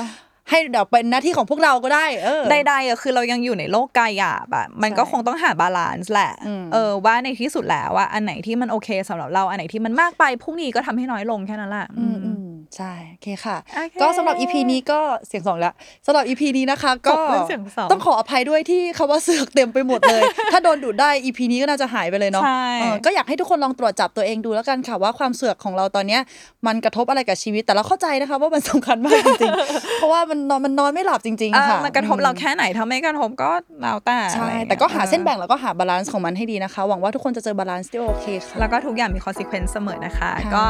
[0.50, 12.43] ให้เดี๋ยวเป็นหน้าที่ของพวกเราก็ได้เออใดๆอะคือเรายังอยู่ในโลกกายหยาบอะมันก็ใช่คงต้องหา balance แหละอืมเออว่าในที่สุดแล้วว่าอันไหนที่มันโอเคสำหรับเราอันไหนที่มันมากไปพรุ่งนี้ก็ทำให้น้อยลงแค่นั้นแหละอืมอืม
[12.76, 15.74] ใช่โอเคค่ะ โอเคก็สำหรับ EP นี้ก็เสียงสองแล้ว
[16.06, 20.22] สำหรับ EP นี้นะคะ ก็จบด้วยเสียงสองต้องขออภัยด้วยที่คำว่าเสือกเต็มไปหมดเลย
[20.52, 26.20] ถ้าโดนดูดได้ EP นี้ก็น่าจะหายไปเลยเนาะใช่ เออก็อยากให้ทุกคนลองตรวจจับตัวเองดูแล้วกันค่ะว่าความเสือกของเราตอนเนี้ย
[26.66, 33.52] มันกระทบอะไรกับชีวิต แต่เราเข้าใจนะคะว่ามันสำคัญมากจริงๆ เพราะว่ามันนอนมันนอนไม่หลับจริงๆ เออค่ะ มันกระทบเราแค่ไหนถ้าไม่กระทบก็
[33.82, 40.64] แล้วแต่ใช่ อะไรอย่างงี้ แต่ก็หาเส้นแบ่งเออแล้วก็หา balance ของมันให้ดีนะคะ หวังว่าทุกคนจะเจอ balance ที่โอเคค่ะ แล้วก็ทุกอย่างมี consequence เสมอนะคะครับก็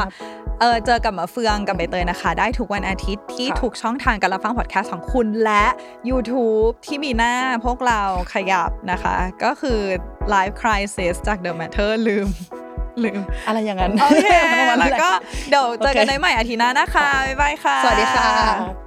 [0.61, 5.65] เออเจอกับมาเฟืองกับใบเตยนะคะ ได้ทุกวันอาทิตย์ที่ค่ะทุกช่องทางการรับฟังพอดแคสต์ของคุณและ
[6.09, 7.33] YouTube ที่มีหน้า
[7.65, 8.01] พวกเรา
[8.33, 9.79] ขยับนะคะ ก็คือ
[10.33, 12.27] Live Crisis จาก The Matter ลืม
[13.03, 14.27] ลืมอะไรอย่างนั้น โอเค
[14.59, 15.11] ประมาณแล้นั้นวหะก็
[15.49, 18.84] เดี๋ยวเจอกันโอเคในใหม่อาทิตย์หน้านะคะ บ๊ายบายค่ะ สวัสดีค่ะ